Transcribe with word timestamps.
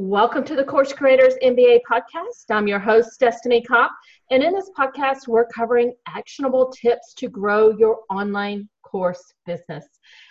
Welcome 0.00 0.44
to 0.44 0.54
the 0.54 0.62
Course 0.62 0.92
Creators 0.92 1.34
MBA 1.42 1.80
podcast. 1.90 2.44
I'm 2.50 2.68
your 2.68 2.78
host, 2.78 3.20
Destini 3.20 3.66
Copp. 3.66 3.90
And 4.30 4.44
in 4.44 4.52
this 4.52 4.70
podcast, 4.78 5.26
we're 5.26 5.48
covering 5.48 5.92
actionable 6.06 6.70
tips 6.70 7.14
to 7.14 7.28
grow 7.28 7.70
your 7.70 8.02
online 8.08 8.68
course 8.84 9.34
business. 9.44 9.84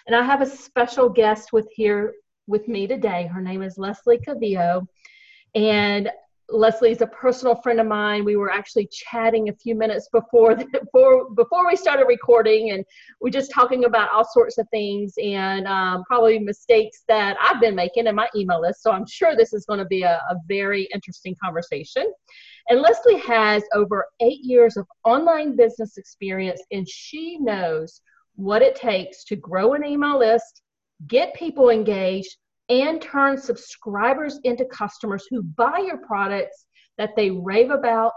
And 0.08 0.16
I 0.16 0.24
have 0.24 0.40
a 0.40 0.46
special 0.46 1.10
guest 1.10 1.52
with 1.52 1.68
here 1.76 2.14
with 2.48 2.70
me 2.70 2.88
today. 2.88 3.28
Her 3.28 3.42
name 3.42 3.62
is 3.62 3.78
Lesley 3.78 4.20
Clavijo. 4.20 4.88
And 5.54 6.12
Lesley 6.50 6.92
is 6.92 7.02
a 7.02 7.08
personal 7.08 7.56
friend 7.56 7.80
of 7.80 7.88
mine. 7.88 8.24
We 8.24 8.38
were 8.38 8.52
actually 8.52 8.88
chatting 8.88 9.50
a 9.50 9.54
few 9.54 9.76
minutes 9.76 10.08
before 10.12 10.56
the, 10.56 10.66
before 10.84 11.30
before 11.32 11.68
we 11.68 11.76
started 11.76 12.06
recording, 12.08 12.72
and 12.72 12.86
we're 13.20 13.32
just 13.32 13.52
talking 13.52 13.86
about 13.86 14.12
all 14.12 14.26
sorts 14.26 14.58
of 14.58 14.68
things 14.70 15.14
and 15.22 15.68
um, 15.68 16.04
probably 16.06 16.40
mistakes 16.40 17.04
that 17.08 17.38
I've 17.42 17.60
been 17.60 17.76
making 17.76 18.08
in 18.08 18.16
my 18.16 18.30
email 18.36 18.62
list. 18.62 18.82
So 18.82 18.92
I'm 18.92 19.06
sure 19.06 19.36
this 19.36 19.54
is 19.54 19.66
going 19.66 19.80
to 19.80 19.86
be 19.86 20.04
a, 20.04 20.22
a 20.30 20.36
very 20.48 20.88
interesting 20.94 21.36
conversation. 21.44 22.12
And 22.70 22.82
Lesley 22.82 23.18
has 23.20 23.64
over 23.74 24.06
eight 24.20 24.44
years 24.44 24.78
of 24.78 24.88
online 25.06 25.56
business 25.56 25.98
experience, 25.98 26.62
and 26.72 26.88
she 26.88 27.38
knows 27.40 28.02
what 28.36 28.62
it 28.62 28.76
takes 28.76 29.24
to 29.26 29.36
grow 29.36 29.74
an 29.74 29.84
email 29.86 30.20
list, 30.20 30.62
get 31.08 31.34
people 31.34 31.70
engaged, 31.70 32.38
and 32.70 33.02
turn 33.02 33.38
subscribers 33.38 34.40
into 34.44 34.66
customers 34.66 35.26
who 35.30 35.42
buy 35.42 35.84
your 35.86 35.98
products 35.98 36.66
that 36.98 37.16
they 37.16 37.30
rave 37.32 37.70
about 37.70 38.14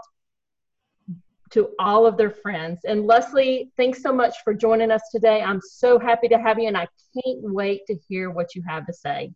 to 1.51 1.69
all 1.79 2.05
of 2.05 2.17
their 2.17 2.31
friends. 2.31 2.79
And 2.85 3.05
Lesley, 3.05 3.71
thanks 3.77 4.01
so 4.01 4.13
much 4.13 4.35
for 4.43 4.53
joining 4.53 4.89
us 4.89 5.01
today. 5.11 5.41
I'm 5.41 5.59
so 5.61 5.99
happy 5.99 6.27
to 6.29 6.37
have 6.37 6.57
you, 6.57 6.67
and 6.67 6.77
I 6.77 6.87
can't 7.13 7.41
wait 7.41 7.81
to 7.87 7.95
hear 8.07 8.29
what 8.29 8.55
you 8.55 8.63
have 8.67 8.85
to 8.87 8.93
say. 8.93 9.33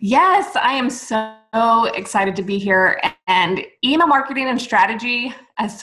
Yes, 0.00 0.56
I 0.56 0.72
am 0.72 0.90
so 0.90 1.36
excited 1.94 2.34
to 2.36 2.42
be 2.42 2.58
here. 2.58 3.00
And 3.26 3.64
email 3.84 4.06
marketing 4.06 4.48
and 4.48 4.60
strategy, 4.60 5.34
as 5.58 5.82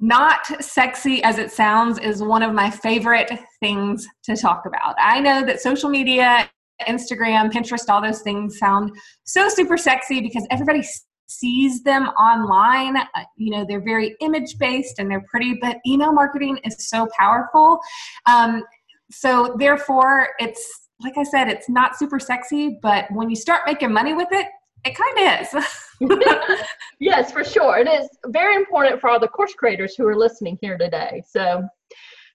not 0.00 0.46
sexy 0.62 1.22
as 1.22 1.38
it 1.38 1.52
sounds, 1.52 1.98
is 1.98 2.22
one 2.22 2.42
of 2.42 2.54
my 2.54 2.70
favorite 2.70 3.30
things 3.60 4.06
to 4.24 4.36
talk 4.36 4.66
about. 4.66 4.94
I 4.98 5.20
know 5.20 5.44
that 5.44 5.60
social 5.60 5.88
media 5.88 6.48
Instagram, 6.82 7.52
Pinterest, 7.52 7.88
all 7.88 8.02
those 8.02 8.22
things 8.22 8.58
sound 8.58 8.90
so 9.24 9.48
super 9.48 9.76
sexy 9.76 10.20
because 10.20 10.46
everybody 10.50 10.82
sees 11.26 11.82
them 11.82 12.04
online. 12.08 12.96
Uh, 12.96 13.24
you 13.36 13.50
know, 13.50 13.64
they're 13.66 13.82
very 13.82 14.16
image 14.20 14.58
based 14.58 14.98
and 14.98 15.10
they're 15.10 15.24
pretty, 15.28 15.58
but 15.60 15.78
email 15.86 16.12
marketing 16.12 16.58
is 16.64 16.88
so 16.88 17.08
powerful. 17.18 17.80
Um, 18.26 18.62
so, 19.10 19.54
therefore, 19.58 20.30
it's 20.38 20.84
like 21.02 21.18
I 21.18 21.24
said, 21.24 21.48
it's 21.48 21.68
not 21.68 21.96
super 21.96 22.18
sexy, 22.18 22.78
but 22.82 23.06
when 23.10 23.28
you 23.28 23.36
start 23.36 23.62
making 23.66 23.92
money 23.92 24.14
with 24.14 24.28
it, 24.30 24.46
it 24.84 24.96
kind 24.96 25.54
of 25.54 25.68
is. 25.68 26.58
yes, 27.00 27.32
for 27.32 27.44
sure. 27.44 27.78
It 27.78 27.88
is 27.88 28.08
very 28.28 28.54
important 28.54 29.00
for 29.00 29.10
all 29.10 29.18
the 29.18 29.28
course 29.28 29.54
creators 29.54 29.94
who 29.96 30.06
are 30.06 30.16
listening 30.16 30.58
here 30.60 30.78
today. 30.78 31.22
So, 31.28 31.62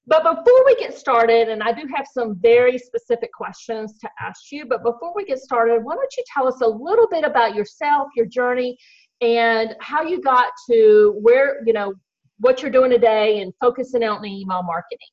but 0.10 0.24
before 0.24 0.66
we 0.66 0.76
get 0.78 0.98
started, 0.98 1.50
and 1.50 1.62
I 1.62 1.72
do 1.72 1.88
have 1.96 2.08
some 2.12 2.36
very 2.42 2.78
specific 2.80 3.32
questions 3.32 4.00
to 4.00 4.10
ask 4.20 4.52
you, 4.52 4.66
but 4.66 4.84
before 4.84 5.14
we 5.16 5.24
get 5.24 5.38
started, 5.38 5.84
why 5.84 5.94
don't 5.94 6.18
you 6.18 6.24
tell 6.34 6.48
us 6.48 6.62
a 6.62 6.68
little 6.68 7.08
bit 7.08 7.24
about 7.24 7.54
yourself, 7.54 8.08
your 8.16 8.26
journey, 8.26 8.76
and 9.22 9.76
how 9.80 10.02
you 10.02 10.20
got 10.20 10.52
to 10.70 11.16
where, 11.22 11.62
you 11.66 11.74
know, 11.74 11.94
what 12.40 12.62
you're 12.62 12.72
doing 12.72 12.90
today 12.90 13.42
and 13.42 13.54
focusing 13.62 14.04
on 14.04 14.26
email 14.26 14.64
marketing. 14.64 15.10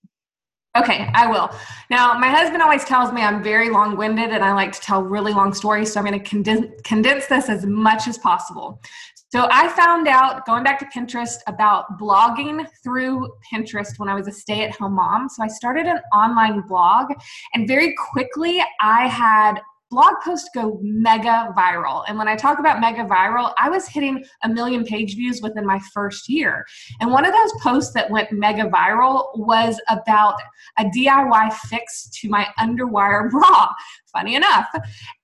Okay, 0.79 1.11
I 1.15 1.27
will. 1.27 1.51
Now, 1.91 2.19
my 2.19 2.29
husband 2.29 2.63
always 2.63 2.85
tells 2.85 3.13
me 3.13 3.23
I'm 3.23 3.43
very 3.43 3.71
long 3.71 3.97
winded 3.97 4.31
and 4.31 4.45
I 4.45 4.53
like 4.53 4.73
to 4.73 4.81
tell 4.81 5.03
really 5.03 5.33
long 5.33 5.55
stories, 5.55 5.93
so 5.93 6.01
I'm 6.01 6.07
going 6.07 6.19
to 6.19 6.29
condense, 6.29 6.67
condense 6.85 7.27
this 7.27 7.49
as 7.49 7.65
much 7.65 8.07
as 8.07 8.19
possible. 8.19 8.81
So, 9.29 9.49
I 9.51 9.69
found 9.69 10.07
out 10.07 10.47
going 10.47 10.63
back 10.63 10.79
to 10.79 10.87
Pinterest 10.87 11.39
about 11.47 11.99
blogging 11.99 12.67
through 12.83 13.29
Pinterest 13.53 13.99
when 13.99 14.09
I 14.09 14.15
was 14.15 14.29
a 14.29 14.33
stay 14.33 14.65
at 14.65 14.75
home 14.77 14.95
mom. 14.95 15.29
So, 15.29 15.43
I 15.43 15.49
started 15.49 15.87
an 15.87 15.99
online 16.13 16.61
blog, 16.63 17.13
and 17.55 17.67
very 17.67 17.95
quickly 18.13 18.63
I 18.81 19.09
had 19.09 19.61
blog 19.91 20.15
posts 20.25 20.49
go 20.55 20.79
mega 20.83 21.53
viral. 21.57 22.05
And 22.09 22.19
when 22.19 22.29
I 22.29 22.37
talk 22.37 22.59
about 22.59 22.81
mega 22.81 23.05
viral, 23.05 23.53
I 23.59 23.69
was 23.69 23.87
hitting 23.87 24.25
a 24.43 24.49
million 24.49 24.85
page 24.85 25.15
views 25.15 25.41
within 25.41 25.65
my 25.65 25.81
first 25.95 26.29
year. 26.29 26.65
And 27.01 27.11
one 27.11 27.25
of 27.25 27.33
those 27.33 27.53
posts 27.63 27.93
that 27.95 28.11
went 28.11 28.33
mega 28.33 28.65
viral 28.65 29.29
was 29.37 29.81
about 29.89 30.35
a 30.79 30.85
DIY 30.85 31.53
fix 31.69 32.09
to 32.21 32.29
my 32.29 32.47
underwire 32.59 33.31
bra. 33.31 33.73
Funny 34.13 34.35
enough. 34.35 34.67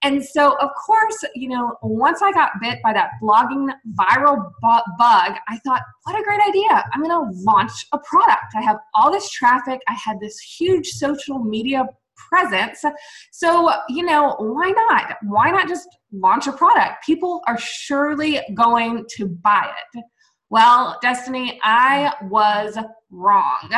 And 0.03 0.23
so, 0.23 0.57
of 0.59 0.69
course, 0.87 1.25
you 1.35 1.49
know, 1.49 1.77
once 1.83 2.21
I 2.21 2.31
got 2.31 2.51
bit 2.61 2.79
by 2.83 2.93
that 2.93 3.13
blogging 3.23 3.69
viral 3.99 4.37
bu- 4.61 4.93
bug, 4.99 5.33
I 5.49 5.59
thought, 5.65 5.81
what 6.05 6.21
a 6.21 6.23
great 6.23 6.41
idea. 6.47 6.85
I'm 6.93 7.03
going 7.03 7.11
to 7.11 7.43
launch 7.43 7.73
a 7.93 7.99
product. 7.99 8.55
I 8.55 8.61
have 8.61 8.77
all 8.95 9.11
this 9.11 9.31
traffic, 9.31 9.81
I 9.89 9.95
had 9.95 10.21
this 10.21 10.39
huge 10.39 10.89
social 10.89 11.39
media 11.39 11.87
presence. 12.17 12.85
So, 13.33 13.73
you 13.89 14.05
know, 14.05 14.37
why 14.39 14.73
not? 14.89 15.17
Why 15.23 15.51
not 15.51 15.69
just 15.69 15.89
launch 16.13 16.47
a 16.47 16.53
product? 16.53 17.05
People 17.05 17.43
are 17.47 17.59
surely 17.59 18.41
going 18.55 19.05
to 19.17 19.27
buy 19.27 19.71
it. 19.95 20.05
Well, 20.51 20.99
Destini, 21.03 21.59
I 21.63 22.13
was 22.25 22.77
wrong 23.11 23.71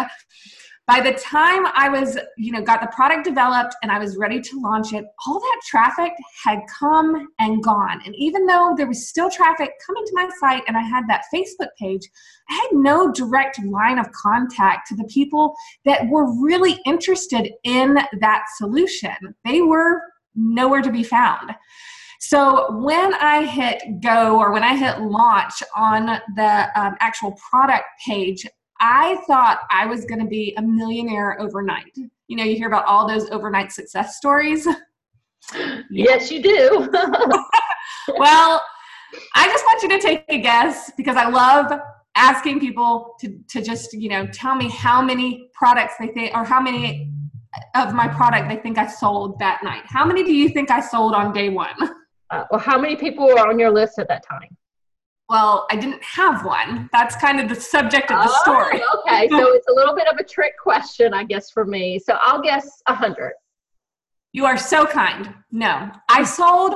by 0.87 1.01
the 1.01 1.13
time 1.13 1.67
I 1.75 1.89
was, 1.89 2.19
you 2.37 2.53
know, 2.53 2.61
got 2.61 2.83
the 2.83 2.89
product 2.89 3.25
developed 3.25 3.75
and 3.83 3.91
I 3.91 3.99
was 3.99 4.19
ready 4.19 4.41
to 4.41 4.61
launch 4.61 4.93
it, 4.93 5.05
all 5.27 5.41
that 5.41 5.61
traffic 5.67 6.13
had 6.45 6.59
come 6.79 7.29
and 7.39 7.63
gone. 7.63 8.03
And 8.05 8.15
even 8.17 8.45
though 8.45 8.75
there 8.77 8.87
was 8.87 9.09
still 9.09 9.31
traffic 9.31 9.71
coming 9.87 10.05
to 10.05 10.13
my 10.15 10.29
site 10.39 10.63
and 10.69 10.77
I 10.77 10.83
had 10.83 11.05
that 11.09 11.25
Facebook 11.35 11.69
page, 11.79 12.03
I 12.51 12.55
had 12.55 12.69
no 12.73 13.11
direct 13.11 13.65
line 13.65 13.99
of 13.99 14.13
contact 14.13 14.89
to 14.89 14.97
the 14.97 15.05
people 15.05 15.55
that 15.87 16.07
were 16.09 16.31
really 16.43 16.79
interested 16.85 17.51
in 17.65 17.99
that 18.21 18.45
solution. 18.59 19.15
They 19.45 19.63
were 19.63 20.03
nowhere 20.35 20.83
to 20.83 20.93
be 20.93 21.03
found. 21.03 21.55
So 22.21 22.79
when 22.79 23.15
I 23.15 23.45
hit 23.47 23.83
go 24.03 24.39
or 24.39 24.53
when 24.53 24.65
I 24.65 24.77
hit 24.77 25.01
launch 25.01 25.63
on 25.77 26.07
the 26.37 26.69
um, 26.75 26.97
actual 27.01 27.37
product 27.51 27.85
page, 28.07 28.47
I 28.87 29.17
thought 29.27 29.61
I 29.71 29.87
was 29.87 30.05
going 30.05 30.21
to 30.21 30.27
be 30.27 30.55
a 30.59 30.63
millionaire 30.63 31.41
overnight. 31.41 31.97
You 32.29 32.37
know, 32.37 32.45
you 32.45 32.55
hear 32.55 32.69
about 32.69 32.85
all 32.85 33.09
those 33.09 33.31
overnight 33.31 33.73
success 33.73 34.17
stories. 34.17 34.69
Yes, 35.91 36.31
you 36.31 36.41
do. 36.41 36.89
well, 38.17 38.63
I 39.35 39.47
just 39.47 39.65
want 39.67 39.83
you 39.83 39.91
to 39.91 39.99
take 39.99 40.25
a 40.31 40.39
guess 40.39 40.91
because 40.97 41.17
I 41.17 41.29
love 41.29 41.71
asking 42.17 42.61
people 42.61 43.15
to, 43.21 43.39
to 43.51 43.61
just, 43.61 43.93
you 43.93 44.09
know, 44.09 44.27
tell 44.29 44.55
me 44.55 44.71
how 44.71 45.03
many 45.03 45.51
products 45.53 45.97
they 46.01 46.07
think 46.09 46.35
or 46.35 46.45
how 46.45 46.63
many 46.63 47.13
of 47.75 47.93
my 47.93 48.09
product 48.09 48.49
they 48.49 48.57
think 48.57 48.79
I 48.79 48.87
sold 48.87 49.39
that 49.39 49.63
night. 49.63 49.83
How 49.85 50.07
many 50.07 50.25
do 50.25 50.33
you 50.33 50.49
think 50.49 50.71
I 50.71 50.81
sold 50.81 51.13
on 51.13 51.35
day 51.35 51.51
one? 51.51 51.77
Uh, 52.31 52.45
well, 52.51 52.59
how 52.59 52.81
many 52.81 52.97
people 52.97 53.27
were 53.27 53.47
on 53.47 53.59
your 53.59 53.71
list 53.71 53.99
at 53.99 54.09
that 54.09 54.25
time? 54.27 54.57
Well, 55.29 55.67
I 55.71 55.77
didn't 55.77 56.03
have 56.03 56.45
one. 56.45 56.91
That's 56.93 57.17
kind 57.17 57.41
of 57.41 57.49
the 57.49 57.55
subject 57.55 58.11
of 58.11 58.23
the 58.23 58.31
oh, 58.31 58.43
story. 58.43 58.83
okay, 58.97 59.29
so 59.29 59.53
it's 59.55 59.69
a 59.69 59.73
little 59.73 59.95
bit 59.95 60.07
of 60.07 60.17
a 60.19 60.25
trick 60.25 60.55
question, 60.63 61.15
I 61.15 61.25
guess, 61.25 61.51
for 61.51 61.65
me. 61.65 61.99
So 61.99 62.19
I'll 62.21 62.43
guess 62.43 62.83
a 62.87 62.95
hundred. 62.95 63.33
You 64.33 64.45
are 64.45 64.59
so 64.59 64.85
kind. 64.85 65.33
No, 65.51 65.91
I 66.11 66.25
sold 66.25 66.75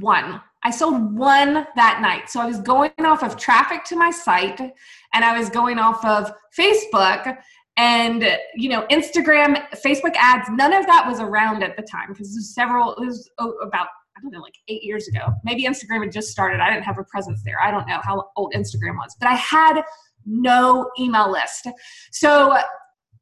one. 0.00 0.40
I 0.64 0.70
sold 0.70 1.16
one 1.16 1.66
that 1.74 1.98
night. 2.00 2.30
So 2.30 2.40
I 2.40 2.46
was 2.46 2.60
going 2.60 2.92
off 3.00 3.22
of 3.22 3.36
traffic 3.36 3.84
to 3.86 3.96
my 3.96 4.10
site 4.10 4.60
and 4.60 5.24
I 5.24 5.36
was 5.36 5.50
going 5.50 5.78
off 5.78 6.04
of 6.04 6.32
Facebook 6.56 7.36
and 7.76 8.38
you 8.54 8.68
know 8.68 8.86
Instagram, 8.90 9.60
Facebook 9.84 10.14
ads. 10.16 10.48
None 10.50 10.72
of 10.72 10.86
that 10.86 11.06
was 11.06 11.20
around 11.20 11.62
at 11.62 11.76
the 11.76 11.82
time 11.82 12.08
because 12.10 12.34
there's 12.34 12.54
several 12.54 12.94
it 12.94 13.06
was 13.06 13.28
about 13.62 13.88
I 14.16 14.20
don't 14.20 14.32
know, 14.32 14.40
like 14.40 14.54
eight 14.68 14.82
years 14.82 15.08
ago. 15.08 15.32
Maybe 15.44 15.64
Instagram 15.64 16.02
had 16.02 16.12
just 16.12 16.28
started. 16.28 16.60
I 16.60 16.70
didn't 16.70 16.84
have 16.84 16.98
a 16.98 17.04
presence 17.04 17.42
there. 17.44 17.60
I 17.62 17.70
don't 17.70 17.86
know 17.88 18.00
how 18.02 18.30
old 18.36 18.52
Instagram 18.54 18.96
was, 18.96 19.16
but 19.18 19.28
I 19.28 19.34
had 19.34 19.82
no 20.26 20.90
email 20.98 21.30
list. 21.30 21.68
So 22.10 22.58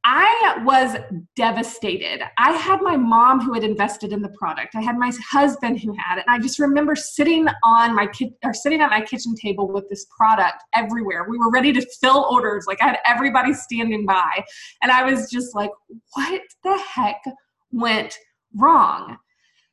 I 0.02 0.62
was 0.64 0.96
devastated. 1.36 2.22
I 2.38 2.52
had 2.52 2.80
my 2.80 2.96
mom 2.96 3.40
who 3.40 3.52
had 3.52 3.64
invested 3.64 4.12
in 4.12 4.22
the 4.22 4.30
product. 4.30 4.74
I 4.74 4.80
had 4.80 4.96
my 4.96 5.12
husband 5.30 5.78
who 5.78 5.94
had 5.98 6.18
it. 6.18 6.24
And 6.26 6.34
I 6.34 6.38
just 6.38 6.58
remember 6.58 6.96
sitting 6.96 7.46
on 7.62 7.94
my 7.94 8.06
ki- 8.06 8.32
or 8.42 8.54
sitting 8.54 8.80
at 8.80 8.88
my 8.88 9.02
kitchen 9.02 9.34
table 9.34 9.68
with 9.70 9.88
this 9.90 10.06
product 10.16 10.62
everywhere. 10.74 11.26
We 11.28 11.36
were 11.38 11.50
ready 11.50 11.72
to 11.74 11.86
fill 12.00 12.26
orders. 12.30 12.64
Like 12.66 12.80
I 12.80 12.86
had 12.86 12.98
everybody 13.06 13.52
standing 13.52 14.06
by. 14.06 14.42
And 14.82 14.90
I 14.90 15.04
was 15.04 15.30
just 15.30 15.54
like, 15.54 15.70
what 16.14 16.40
the 16.64 16.78
heck 16.78 17.20
went 17.70 18.18
wrong? 18.56 19.18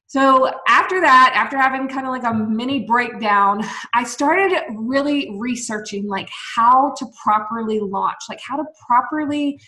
So 0.10 0.50
after 0.70 1.02
that, 1.02 1.34
after 1.36 1.58
having 1.58 1.90
kind 1.90 2.08
of 2.08 2.14
like 2.14 2.24
a 2.24 2.34
mini 2.34 2.86
breakdown, 2.86 3.62
I 3.94 4.06
started 4.06 4.58
really 4.74 5.36
researching 5.38 6.08
like 6.08 6.30
how 6.56 6.94
to 6.98 7.06
properly 7.22 7.82
launch, 7.82 8.20
like 8.30 8.40
how 8.42 8.56
to 8.56 8.64
properly 8.88 9.60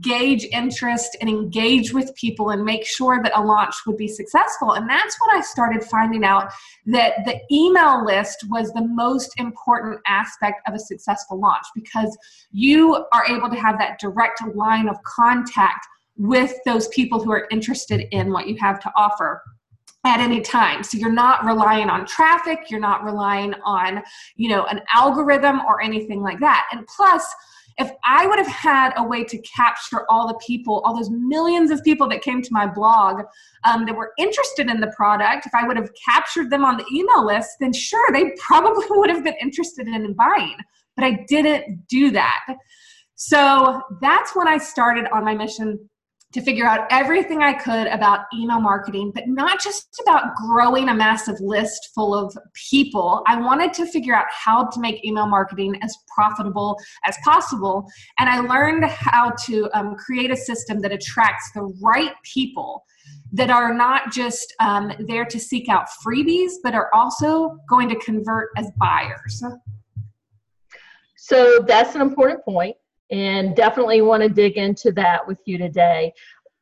gauge 0.00 0.44
interest 0.52 1.16
and 1.20 1.30
engage 1.30 1.94
with 1.94 2.14
people 2.14 2.50
and 2.50 2.62
make 2.62 2.84
sure 2.84 3.22
that 3.22 3.32
a 3.34 3.40
launch 3.40 3.74
would 3.86 3.96
be 3.96 4.08
successful. 4.08 4.72
And 4.72 4.88
that's 4.90 5.16
when 5.20 5.38
I 5.38 5.40
started 5.40 5.82
finding 5.84 6.24
out 6.24 6.52
that 6.86 7.24
the 7.24 7.40
email 7.50 8.04
list 8.04 8.44
was 8.50 8.70
the 8.72 8.86
most 8.86 9.32
important 9.38 10.00
aspect 10.06 10.60
of 10.68 10.74
a 10.74 10.78
successful 10.78 11.40
launch 11.40 11.64
because 11.74 12.14
you 12.50 13.06
are 13.12 13.24
able 13.26 13.48
to 13.48 13.56
have 13.56 13.78
that 13.78 13.98
direct 13.98 14.42
line 14.54 14.88
of 14.88 14.96
contact 15.04 15.86
with 16.18 16.52
those 16.66 16.88
people 16.88 17.22
who 17.22 17.30
are 17.32 17.46
interested 17.50 18.06
in 18.10 18.30
what 18.30 18.46
you 18.46 18.56
have 18.56 18.78
to 18.80 18.92
offer 18.94 19.40
at 20.06 20.20
any 20.20 20.40
time 20.40 20.82
so 20.82 20.96
you're 20.96 21.12
not 21.12 21.44
relying 21.44 21.90
on 21.90 22.06
traffic 22.06 22.70
you're 22.70 22.80
not 22.80 23.04
relying 23.04 23.54
on 23.64 24.02
you 24.36 24.48
know 24.48 24.64
an 24.66 24.80
algorithm 24.92 25.60
or 25.60 25.82
anything 25.82 26.22
like 26.22 26.40
that 26.40 26.66
and 26.72 26.86
plus 26.86 27.26
if 27.78 27.90
I 28.04 28.26
would 28.26 28.38
have 28.38 28.46
had 28.46 28.92
a 28.96 29.04
way 29.04 29.22
to 29.24 29.38
capture 29.38 30.06
all 30.08 30.26
the 30.26 30.38
people, 30.46 30.80
all 30.84 30.96
those 30.96 31.10
millions 31.10 31.70
of 31.70 31.82
people 31.84 32.08
that 32.08 32.22
came 32.22 32.40
to 32.40 32.48
my 32.50 32.66
blog 32.66 33.22
um, 33.64 33.84
that 33.84 33.94
were 33.94 34.12
interested 34.18 34.70
in 34.70 34.80
the 34.80 34.86
product, 34.96 35.46
if 35.46 35.54
I 35.54 35.66
would 35.66 35.76
have 35.76 35.90
captured 36.02 36.48
them 36.48 36.64
on 36.64 36.78
the 36.78 36.86
email 36.92 37.26
list, 37.26 37.56
then 37.60 37.72
sure, 37.72 38.12
they 38.12 38.32
probably 38.38 38.86
would 38.90 39.10
have 39.10 39.24
been 39.24 39.36
interested 39.42 39.86
in 39.86 40.14
buying. 40.14 40.56
But 40.96 41.04
I 41.04 41.24
didn't 41.28 41.86
do 41.88 42.10
that. 42.12 42.46
So 43.16 43.82
that's 44.00 44.34
when 44.34 44.48
I 44.48 44.56
started 44.56 45.06
on 45.12 45.24
my 45.24 45.34
mission 45.34 45.88
to 46.32 46.42
figure 46.42 46.66
out 46.66 46.86
everything 46.90 47.42
I 47.42 47.52
could 47.52 47.86
about 47.86 48.20
email 48.34 48.60
marketing, 48.60 49.12
but 49.14 49.24
not 49.26 49.60
just 49.60 50.00
about 50.02 50.34
growing 50.34 50.88
a 50.88 50.94
massive 50.94 51.36
list 51.40 51.90
full 51.94 52.14
of 52.14 52.36
people. 52.70 53.22
I 53.26 53.40
wanted 53.40 53.72
to 53.74 53.86
figure 53.86 54.14
out 54.14 54.26
how 54.30 54.66
to 54.66 54.80
make 54.80 55.04
email 55.04 55.26
marketing 55.26 55.78
as 55.82 55.96
profitable 56.14 56.78
as 57.04 57.16
possible. 57.24 57.88
And 58.18 58.28
I 58.28 58.40
learned 58.40 58.84
how 58.84 59.32
to 59.46 59.70
um, 59.72 59.94
create 59.94 60.30
a 60.30 60.36
system 60.36 60.80
that 60.80 60.92
attracts 60.92 61.50
the 61.54 61.62
right 61.80 62.12
people 62.22 62.84
that 63.32 63.50
are 63.50 63.72
not 63.72 64.12
just 64.12 64.54
um, 64.60 64.92
there 65.06 65.24
to 65.24 65.38
seek 65.38 65.68
out 65.68 65.86
freebies, 66.04 66.52
but 66.62 66.74
are 66.74 66.90
also 66.92 67.56
going 67.68 67.88
to 67.88 67.96
convert 67.96 68.50
as 68.56 68.70
buyers. 68.78 69.42
So 71.16 71.64
that's 71.66 71.94
an 71.94 72.02
important 72.02 72.44
point 72.44 72.76
and 73.10 73.54
definitely 73.54 74.02
want 74.02 74.22
to 74.22 74.28
dig 74.28 74.56
into 74.56 74.92
that 74.92 75.26
with 75.26 75.38
you 75.46 75.58
today. 75.58 76.12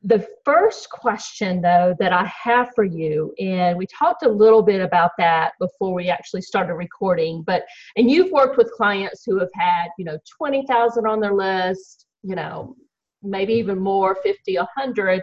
The 0.06 0.26
first 0.44 0.90
question, 0.90 1.62
though, 1.62 1.96
that 1.98 2.12
I 2.12 2.24
have 2.26 2.72
for 2.74 2.84
you, 2.84 3.32
and 3.38 3.78
we 3.78 3.86
talked 3.86 4.22
a 4.22 4.28
little 4.28 4.62
bit 4.62 4.82
about 4.82 5.12
that 5.16 5.52
before 5.58 5.94
we 5.94 6.10
actually 6.10 6.42
started 6.42 6.74
recording, 6.74 7.42
but 7.46 7.64
and 7.96 8.10
you've 8.10 8.30
worked 8.30 8.58
with 8.58 8.70
clients 8.72 9.22
who 9.24 9.38
have 9.38 9.48
had, 9.54 9.88
you 9.98 10.04
know, 10.04 10.18
20,000 10.36 11.06
on 11.06 11.20
their 11.20 11.32
list, 11.32 12.04
you 12.22 12.34
know, 12.34 12.76
maybe 13.22 13.54
even 13.54 13.78
more, 13.78 14.16
50, 14.22 14.58
100. 14.58 15.22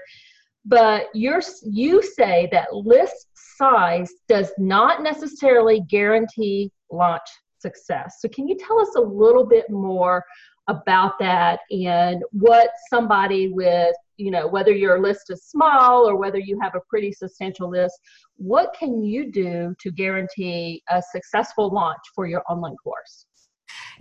But 0.66 1.08
you're, 1.14 1.42
you 1.64 2.02
say 2.02 2.50
that 2.52 2.74
list 2.74 3.28
size 3.36 4.12
does 4.28 4.52
not 4.58 5.04
necessarily 5.04 5.82
guarantee 5.90 6.72
launch 6.92 7.28
success. 7.60 8.18
So, 8.20 8.28
can 8.30 8.48
you 8.48 8.58
tell 8.58 8.80
us 8.80 8.96
a 8.96 9.02
little 9.02 9.46
bit 9.46 9.70
more 9.70 10.26
about 10.68 11.18
that 11.20 11.60
and 11.72 12.24
what 12.32 12.70
somebody 12.90 13.48
with 13.50 13.96
you 14.18 14.30
know 14.30 14.48
whether 14.48 14.72
your 14.72 15.02
list 15.02 15.30
is 15.30 15.44
small 15.44 16.08
or 16.08 16.16
whether 16.16 16.38
you 16.38 16.60
have 16.62 16.76
a 16.76 16.82
pretty 16.88 17.12
substantial 17.12 17.70
list 17.70 18.00
what 18.36 18.76
can 18.78 19.04
you 19.04 19.32
do 19.32 19.74
to 19.80 19.92
guarantee 19.92 20.84
a 20.90 21.02
successful 21.12 21.70
launch 21.70 22.00
for 22.14 22.28
your 22.28 22.44
online 22.48 22.76
course 22.78 23.26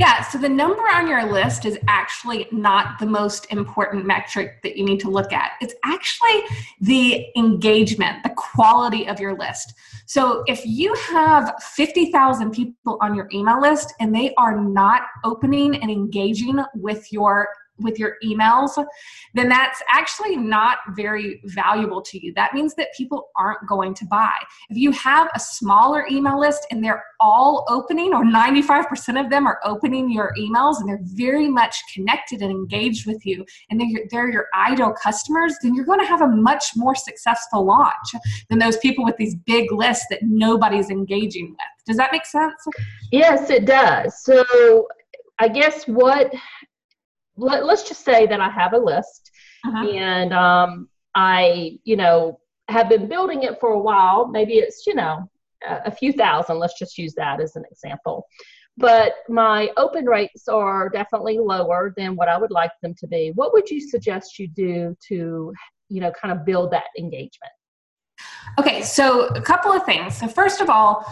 yeah, 0.01 0.23
so 0.23 0.39
the 0.39 0.49
number 0.49 0.81
on 0.95 1.07
your 1.07 1.31
list 1.31 1.67
is 1.67 1.79
actually 1.87 2.47
not 2.51 2.99
the 2.99 3.05
most 3.05 3.47
important 3.53 4.07
metric 4.07 4.63
that 4.63 4.79
you 4.79 4.83
need 4.83 4.99
to 5.01 5.11
look 5.11 5.31
at. 5.31 5.53
It's 5.61 5.75
actually 5.85 6.41
the 6.81 7.27
engagement, 7.37 8.23
the 8.23 8.31
quality 8.31 9.07
of 9.07 9.21
your 9.21 9.37
list. 9.37 9.75
So 10.07 10.43
if 10.47 10.65
you 10.65 10.95
have 10.95 11.53
50,000 11.63 12.51
people 12.51 12.97
on 13.03 13.15
your 13.15 13.29
email 13.35 13.61
list 13.61 13.93
and 14.01 14.15
they 14.15 14.33
are 14.37 14.59
not 14.59 15.03
opening 15.23 15.77
and 15.83 15.91
engaging 15.91 16.65
with 16.75 17.13
your 17.13 17.49
with 17.81 17.99
your 17.99 18.17
emails, 18.25 18.83
then 19.35 19.49
that's 19.49 19.83
actually 19.91 20.37
not 20.37 20.79
very 20.91 21.41
valuable 21.45 22.03
to 22.03 22.25
you. 22.25 22.33
That 22.35 22.55
means 22.55 22.75
that 22.75 22.89
people 22.97 23.29
aren't 23.37 23.67
going 23.69 23.95
to 23.95 24.05
buy. 24.07 24.35
If 24.69 24.77
you 24.77 24.93
have 24.93 25.29
a 25.35 25.41
smaller 25.41 26.07
email 26.11 26.39
list 26.39 26.67
and 26.71 26.83
they're 26.83 27.05
all 27.21 27.65
opening, 27.69 28.15
or 28.15 28.25
95% 28.25 29.23
of 29.23 29.31
them 29.31 29.47
are 29.47 29.61
opening 29.65 30.11
your 30.11 30.33
emails 30.39 30.81
and 30.81 30.89
they're 30.89 31.01
very 31.03 31.49
much 31.49 31.77
connected 31.93 32.41
and 32.43 32.51
engaged 32.51 33.07
with 33.07 33.25
you, 33.27 33.45
and 33.69 33.81
they're 33.81 33.89
your, 33.89 34.03
they're 34.11 34.31
your 34.31 34.47
ideal 34.57 34.93
customers, 34.93 35.55
then 35.63 35.75
you're 35.75 35.85
going 35.85 36.01
to 36.01 36.07
have 36.07 36.23
a 36.23 36.29
much 36.29 36.73
more 36.77 36.95
successful 36.95 37.65
launch 37.65 38.15
than 38.49 38.59
those 38.59 38.77
people 38.79 39.05
with 39.05 39.17
these 39.17 39.35
big 39.35 39.71
lists 39.73 40.07
that 40.11 40.21
nobody's 40.23 40.91
engaging 40.91 41.51
with. 41.51 41.87
Does 41.87 41.97
that 41.97 42.13
make 42.13 42.27
sense? 42.27 42.55
Yes, 43.11 43.51
it 43.51 43.67
does. 43.67 44.23
So 44.23 44.87
I 45.39 45.49
guess 45.49 45.85
what 45.85 46.33
let, 47.37 47.63
us 47.63 47.89
just 47.89 48.05
say 48.05 48.27
that 48.27 48.41
I 48.41 48.51
have 48.51 48.73
a 48.73 48.79
list 48.79 49.31
uh-huh. 49.67 49.89
and 49.89 50.33
um, 50.33 50.89
I, 51.15 51.79
you 51.85 51.97
know, 51.97 52.41
have 52.69 52.89
been 52.89 53.09
building 53.09 53.43
it 53.43 53.59
for 53.61 53.71
a 53.71 53.79
while. 53.79 54.29
Maybe 54.29 54.55
it's, 54.55 54.87
you 54.87 54.95
know, 54.95 55.29
a, 55.67 55.81
a 55.87 55.91
few 55.91 56.13
thousand. 56.13 56.59
Let's 56.59 56.79
just 56.79 56.99
use 56.99 57.15
that 57.15 57.41
as 57.41 57.57
an 57.57 57.65
example. 57.71 58.27
But 58.77 59.15
my 59.29 59.71
open 59.77 60.07
rates 60.07 60.49
are 60.49 60.89
definitely 60.89 61.39
lower 61.39 61.93
than 61.97 62.17
what 62.17 62.29
I 62.29 62.39
would 62.39 62.51
like 62.51 62.71
them 62.83 62.95
to 62.99 63.07
be. 63.07 63.33
What 63.35 63.53
would 63.53 63.69
you 63.69 63.81
suggest 63.81 64.39
you 64.39 64.49
do 64.49 64.97
to, 65.09 65.53
you 65.89 66.01
know, 66.01 66.13
kind 66.13 66.33
of 66.33 66.47
build 66.47 66.71
that 66.71 66.85
engagement? 66.99 67.53
Okay, 68.59 68.83
so 68.83 69.27
a 69.29 69.41
couple 69.41 69.73
of 69.73 69.85
things. 69.85 70.19
So, 70.19 70.29
first 70.29 70.61
of 70.61 70.71
all, 70.71 71.05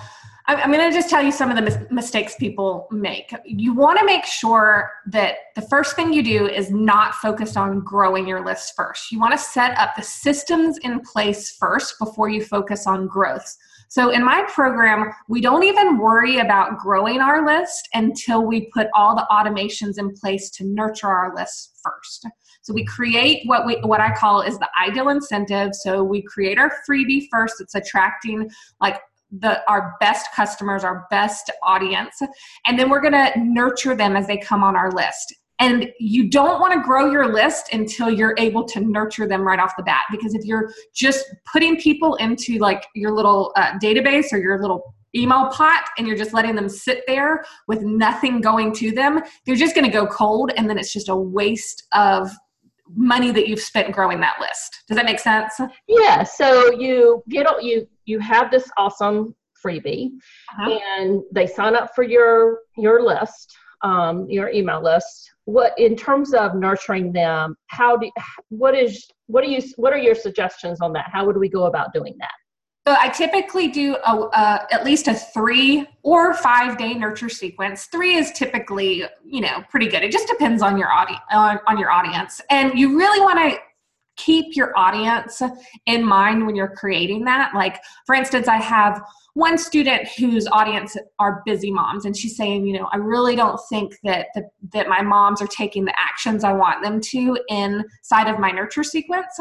I'm 0.49 0.73
going 0.73 0.91
to 0.91 0.97
just 0.97 1.11
tell 1.11 1.23
you 1.23 1.31
some 1.31 1.51
of 1.51 1.57
the 1.57 1.63
mis- 1.63 1.79
mistakes 1.91 2.35
people 2.37 2.89
make. 2.91 3.35
You 3.45 3.75
want 3.75 3.99
to 3.99 4.07
make 4.07 4.25
sure 4.25 4.91
that 5.09 5.35
the 5.55 5.61
first 5.61 5.95
thing 5.95 6.11
you 6.11 6.23
do 6.23 6.47
is 6.47 6.71
not 6.71 7.15
focused 7.17 7.59
on 7.59 7.81
growing 7.81 8.27
your 8.27 8.43
list 8.43 8.73
first. 8.75 9.13
You 9.13 9.21
want 9.21 9.33
to 9.33 9.39
set 9.39 9.77
up 9.77 9.95
the 9.95 10.03
systems 10.03 10.79
in 10.79 11.01
place 11.01 11.51
first 11.51 11.99
before 11.99 12.31
you 12.31 12.43
focus 12.43 12.87
on 12.87 13.09
growth. 13.09 13.59
So, 13.91 14.11
in 14.11 14.25
my 14.25 14.43
program, 14.49 15.13
we 15.29 15.43
don't 15.43 15.65
even 15.65 15.99
worry 15.99 16.39
about 16.39 16.79
growing 16.79 17.21
our 17.21 17.45
list 17.45 17.87
until 17.93 18.47
we 18.47 18.71
put 18.73 18.87
all 18.95 19.15
the 19.15 19.27
automations 19.31 19.99
in 19.99 20.15
place 20.15 20.51
to 20.53 20.65
nurture 20.65 21.09
our 21.09 21.35
list 21.35 21.79
first. 21.83 22.27
So 22.63 22.75
we 22.75 22.85
create 22.85 23.43
what 23.47 23.65
we 23.65 23.77
what 23.77 24.01
I 24.01 24.15
call 24.15 24.43
is 24.43 24.59
the 24.59 24.69
ideal 24.79 25.09
incentive. 25.09 25.75
So 25.75 26.05
we 26.05 26.21
create 26.21 26.59
our 26.59 26.71
freebie 26.87 27.27
first. 27.31 27.63
It's 27.63 27.75
attracting 27.75 28.51
like 28.79 29.01
the 29.31 29.61
our 29.69 29.95
best 30.01 30.29
customers, 30.35 30.85
our 30.85 31.07
best 31.11 31.51
audience, 31.63 32.21
and 32.67 32.79
then 32.79 32.89
we're 32.89 33.01
going 33.01 33.13
to 33.13 33.33
nurture 33.37 33.95
them 33.95 34.17
as 34.17 34.27
they 34.27 34.39
come 34.39 34.65
on 34.65 34.77
our 34.77 34.91
list. 34.93 35.35
And 35.61 35.91
you 35.99 36.31
don't 36.31 36.61
want 36.61 36.73
to 36.75 36.81
grow 36.81 37.11
your 37.11 37.33
list 37.33 37.73
until 37.73 38.09
you're 38.09 38.35
able 38.39 38.65
to 38.67 38.81
nurture 38.81 39.27
them 39.27 39.43
right 39.43 39.59
off 39.59 39.75
the 39.77 39.83
bat. 39.83 40.05
Because 40.11 40.35
if 40.35 40.45
you're 40.45 40.73
just 40.95 41.25
putting 41.53 41.77
people 41.81 42.15
into 42.17 42.59
like 42.59 42.87
your 42.95 43.11
little 43.11 43.53
uh, 43.57 43.73
database 43.83 44.33
or 44.33 44.39
your 44.39 44.61
little 44.61 44.95
email 45.17 45.49
pot 45.49 45.85
and 45.99 46.07
you're 46.07 46.17
just 46.17 46.33
letting 46.33 46.55
them 46.55 46.69
sit 46.69 47.03
there 47.09 47.45
with 47.67 47.83
nothing 47.83 48.41
going 48.41 48.73
to 48.75 48.93
them, 48.93 49.21
they're 49.47 49.57
just 49.57 49.75
going 49.75 49.85
to 49.85 49.91
go 49.91 50.07
cold 50.07 50.53
and 50.57 50.71
then 50.71 50.79
it's 50.79 50.93
just 50.93 51.09
a 51.09 51.17
waste 51.17 51.89
of 51.93 52.31
money 52.95 53.33
that 53.33 53.49
you've 53.49 53.61
spent 53.61 53.93
growing 53.93 54.21
that 54.21 54.37
list. 54.41 54.85
Does 54.87 54.97
that 54.97 55.05
make 55.05 55.19
sense? 55.19 55.55
Yeah. 55.87 56.23
So 56.23 56.73
you 56.73 57.23
get 57.29 57.47
you 57.63 57.87
you 58.09 58.19
have 58.21 58.51
this 58.51 58.71
awesome 58.77 59.35
freebie, 59.65 60.11
uh-huh. 60.53 60.79
and 60.99 61.23
they 61.33 61.47
sign 61.47 61.75
up 61.75 61.95
for 61.95 62.05
your 62.05 62.61
your 62.77 63.03
list, 63.03 63.57
um, 63.83 64.29
your 64.29 64.49
email 64.49 64.83
list. 64.83 65.31
What 65.45 65.79
in 65.79 65.97
terms 65.97 66.35
of 66.35 66.55
nurturing 66.55 67.13
them? 67.13 67.57
How 67.69 67.97
do 67.97 68.11
what 68.49 68.75
is 68.75 69.07
what 69.27 69.45
are 69.45 69.49
you 69.49 69.63
what 69.77 69.93
are 69.93 69.99
your 69.99 70.15
suggestions 70.15 70.81
on 70.81 70.93
that? 70.95 71.11
How 71.13 71.27
would 71.27 71.37
we 71.37 71.49
go 71.49 71.65
about 71.65 71.93
doing 71.93 72.15
that? 72.19 72.33
So 72.87 72.97
I 72.99 73.11
typically 73.11 73.69
do 73.69 73.97
a, 73.97 74.67
at 74.73 74.83
least 74.83 75.09
a 75.09 75.15
three 75.15 75.87
or 76.03 76.33
five 76.33 76.79
day 76.79 76.95
nurture 76.95 77.29
sequence. 77.29 77.85
Three 77.93 78.15
is 78.15 78.33
typically, 78.33 79.05
you 79.27 79.43
know, 79.43 79.63
pretty 79.69 79.89
good. 79.89 80.03
It 80.03 80.11
just 80.11 80.27
depends 80.27 80.63
on 80.63 80.79
your 80.79 80.91
audience. 80.91 81.21
On, 81.31 81.59
on 81.67 81.77
your 81.77 81.91
audience, 81.91 82.41
and 82.49 82.79
you 82.79 82.97
really 82.97 83.21
want 83.21 83.39
to 83.41 83.59
keep 84.19 84.55
your 84.55 84.77
audience 84.77 85.41
in 85.87 86.05
mind 86.05 86.45
when 86.45 86.55
you're 86.55 86.75
creating 86.77 87.25
that. 87.25 87.55
Like, 87.55 87.81
for 88.05 88.15
instance, 88.15 88.49
I 88.49 88.57
have 88.57 89.01
one 89.35 89.57
student 89.57 90.09
whose 90.19 90.49
audience 90.49 90.97
are 91.19 91.43
busy 91.47 91.71
moms, 91.71 92.05
and 92.05 92.17
she's 92.17 92.37
saying, 92.37 92.67
you 92.67 92.79
know, 92.79 92.89
I 92.93 92.97
really 92.97 93.37
don't 93.37 93.59
think 93.69 93.95
that 94.03 94.27
the, 94.35 94.43
that 94.73 94.89
my 94.89 95.01
moms 95.01 95.41
are 95.41 95.47
taking 95.47 95.85
the 95.85 95.95
actions 95.97 96.43
I 96.45 96.53
want 96.53 96.83
them 96.83 97.01
to 97.01 97.39
inside 97.49 98.29
of 98.29 98.41
my 98.41 98.51
nurture 98.51 98.83
sequence. 98.83 99.39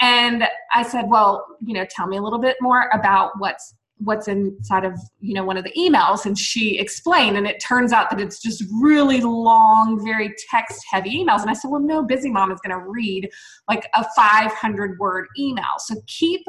And 0.00 0.44
I 0.74 0.82
said, 0.82 1.04
well, 1.08 1.46
you 1.64 1.74
know, 1.74 1.84
tell 1.88 2.06
me 2.06 2.16
a 2.16 2.22
little 2.22 2.40
bit 2.40 2.56
more 2.60 2.88
about 2.94 3.32
what's 3.38 3.74
what's 4.04 4.28
inside 4.28 4.84
of 4.84 4.98
you 5.20 5.34
know 5.34 5.44
one 5.44 5.56
of 5.56 5.64
the 5.64 5.72
emails 5.72 6.26
and 6.26 6.38
she 6.38 6.78
explained 6.78 7.36
and 7.36 7.46
it 7.46 7.60
turns 7.60 7.92
out 7.92 8.10
that 8.10 8.20
it's 8.20 8.40
just 8.40 8.64
really 8.80 9.20
long 9.20 10.04
very 10.04 10.34
text 10.50 10.84
heavy 10.90 11.24
emails. 11.24 11.42
And 11.42 11.50
i 11.50 11.54
said 11.54 11.70
well 11.70 11.80
no 11.80 12.02
busy 12.02 12.30
mom 12.30 12.52
is 12.52 12.60
going 12.60 12.78
to 12.78 12.86
read 12.86 13.28
like 13.68 13.88
a 13.94 14.04
500 14.16 14.98
word 14.98 15.26
email. 15.38 15.64
So 15.78 15.96
keep 16.06 16.42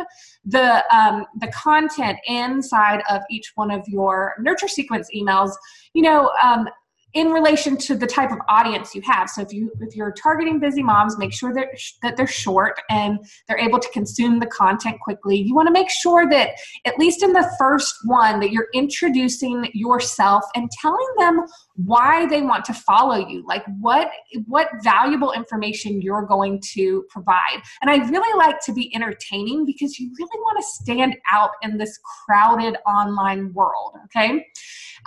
the 0.46 0.84
um, 0.96 1.26
the 1.40 1.48
content 1.48 2.18
inside 2.28 3.02
of 3.10 3.22
each 3.30 3.52
one 3.56 3.72
of 3.72 3.88
your 3.88 4.36
nurture 4.40 4.68
sequence 4.68 5.10
emails. 5.16 5.52
You 5.94 6.04
know 6.04 6.32
um, 6.44 6.68
in 7.16 7.30
relation 7.30 7.78
to 7.78 7.96
the 7.96 8.06
type 8.06 8.30
of 8.32 8.38
audience 8.50 8.94
you 8.94 9.02
have. 9.02 9.30
So 9.30 9.42
if 9.42 9.54
you 9.54 9.72
if 9.80 9.96
you're 9.96 10.12
targeting 10.12 10.60
busy 10.60 10.84
moms 10.84 11.18
make 11.18 11.34
sure 11.34 11.54
that 11.54 11.70
that 12.04 12.18
they're 12.18 12.28
short 12.28 12.80
and 12.90 13.20
they're 13.48 13.58
able 13.58 13.80
to 13.80 13.90
consume 13.92 14.40
the 14.40 14.46
content 14.48 15.00
quickly. 15.00 15.38
You 15.38 15.56
want 15.56 15.68
to 15.68 15.74
make 15.74 15.90
sure 15.90 16.30
that 16.30 16.52
at 16.86 17.00
least 17.00 17.24
in 17.24 17.32
the 17.32 17.50
first 17.58 17.96
one 18.04 18.40
that 18.42 18.52
you're 18.52 18.68
introducing 18.74 19.70
yourself 19.74 20.44
and 20.56 20.70
telling 20.72 21.08
them 21.18 21.46
why 21.76 22.26
they 22.28 22.42
want 22.42 22.66
to 22.66 22.74
follow 22.74 23.28
you 23.28 23.44
like 23.48 23.64
what 23.80 24.12
what 24.46 24.68
valuable 24.84 25.32
information 25.32 26.02
you're 26.02 26.26
going 26.26 26.62
to 26.74 27.06
provide. 27.10 27.62
And 27.82 27.90
i 27.90 27.98
really 28.10 28.38
like 28.38 28.60
to 28.66 28.74
be 28.74 28.94
entertaining 28.94 29.66
because 29.66 29.98
you 30.00 30.12
really 30.20 30.40
want 30.42 30.58
to 30.60 30.84
stand 30.84 31.16
out 31.32 31.52
in 31.62 31.78
this 31.78 31.98
crowded 32.26 32.76
online 32.86 33.54
world 33.54 33.96
okay 34.06 34.46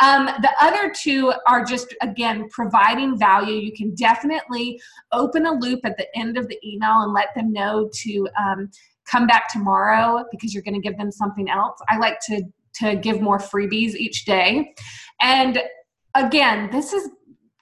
um, 0.01 0.27
the 0.27 0.51
other 0.61 0.93
two 0.95 1.33
are 1.47 1.65
just 1.65 1.95
again 2.03 2.49
providing 2.51 3.19
value 3.19 3.55
you 3.55 3.73
can 3.73 3.95
definitely 3.95 4.81
open 5.13 5.47
a 5.47 5.53
loop 5.53 5.81
at 5.85 5.97
the 5.97 6.07
end 6.17 6.37
of 6.37 6.47
the 6.49 6.59
email 6.65 7.03
and 7.03 7.13
let 7.13 7.35
them 7.35 7.53
know 7.53 7.89
to 7.93 8.29
um, 8.39 8.71
come 9.11 9.27
back 9.27 9.51
tomorrow 9.51 10.25
because 10.31 10.53
you're 10.53 10.63
going 10.63 10.75
to 10.75 10.81
give 10.81 10.97
them 10.99 11.11
something 11.11 11.51
else 11.51 11.79
i 11.89 11.97
like 11.97 12.19
to 12.21 12.43
to 12.75 12.95
give 12.97 13.21
more 13.21 13.39
freebies 13.39 13.95
each 13.95 14.25
day 14.25 14.73
and 15.21 15.61
again, 16.15 16.71
this 16.71 16.93
is 16.93 17.09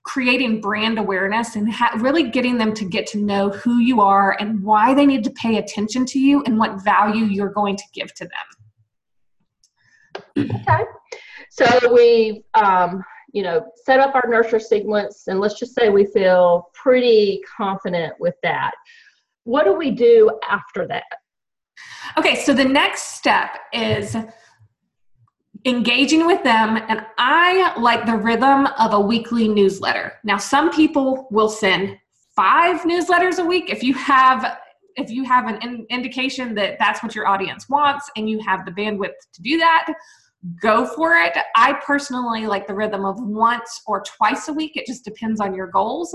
creating 0.04 0.60
brand 0.60 0.98
awareness 0.98 1.56
and 1.56 1.72
ha- 1.72 1.96
really 1.98 2.30
getting 2.30 2.58
them 2.58 2.72
to 2.74 2.84
get 2.84 3.06
to 3.08 3.18
know 3.18 3.50
who 3.50 3.78
you 3.78 4.00
are 4.00 4.36
and 4.38 4.62
why 4.62 4.94
they 4.94 5.04
need 5.04 5.24
to 5.24 5.30
pay 5.30 5.58
attention 5.58 6.06
to 6.06 6.18
you 6.18 6.42
and 6.44 6.58
what 6.58 6.84
value 6.84 7.24
you're 7.24 7.52
going 7.52 7.76
to 7.76 7.84
give 7.92 8.14
to 8.14 8.24
them. 8.24 8.30
Okay. 10.68 10.84
So 11.56 11.92
we, 11.92 12.44
um, 12.54 13.02
you 13.32 13.42
know, 13.42 13.66
set 13.84 13.98
up 13.98 14.14
our 14.14 14.28
nurture 14.28 14.60
sequence, 14.60 15.24
and 15.26 15.40
let's 15.40 15.58
just 15.58 15.74
say 15.74 15.88
we 15.88 16.04
feel 16.04 16.70
pretty 16.74 17.40
confident 17.56 18.14
with 18.20 18.34
that. 18.42 18.72
What 19.44 19.64
do 19.64 19.72
we 19.72 19.90
do 19.90 20.38
after 20.48 20.86
that? 20.88 21.04
Okay, 22.18 22.34
so 22.34 22.52
the 22.52 22.64
next 22.64 23.16
step 23.16 23.58
is 23.72 24.16
engaging 25.64 26.26
with 26.26 26.44
them 26.44 26.76
and 26.88 27.04
i 27.18 27.76
like 27.80 28.06
the 28.06 28.14
rhythm 28.14 28.66
of 28.78 28.92
a 28.92 29.00
weekly 29.00 29.48
newsletter 29.48 30.12
now 30.22 30.36
some 30.36 30.70
people 30.70 31.26
will 31.32 31.48
send 31.48 31.98
five 32.36 32.82
newsletters 32.82 33.40
a 33.40 33.44
week 33.44 33.68
if 33.68 33.82
you 33.82 33.92
have 33.92 34.58
if 34.94 35.10
you 35.10 35.24
have 35.24 35.48
an 35.48 35.58
in- 35.62 35.84
indication 35.90 36.54
that 36.54 36.76
that's 36.78 37.02
what 37.02 37.16
your 37.16 37.26
audience 37.26 37.68
wants 37.68 38.08
and 38.16 38.30
you 38.30 38.38
have 38.38 38.64
the 38.64 38.70
bandwidth 38.70 39.14
to 39.32 39.42
do 39.42 39.58
that 39.58 39.92
go 40.60 40.86
for 40.86 41.14
it 41.14 41.36
i 41.56 41.72
personally 41.84 42.46
like 42.46 42.66
the 42.66 42.74
rhythm 42.74 43.04
of 43.04 43.16
once 43.20 43.82
or 43.86 44.02
twice 44.02 44.48
a 44.48 44.52
week 44.52 44.76
it 44.76 44.86
just 44.86 45.04
depends 45.04 45.40
on 45.40 45.54
your 45.54 45.66
goals 45.68 46.14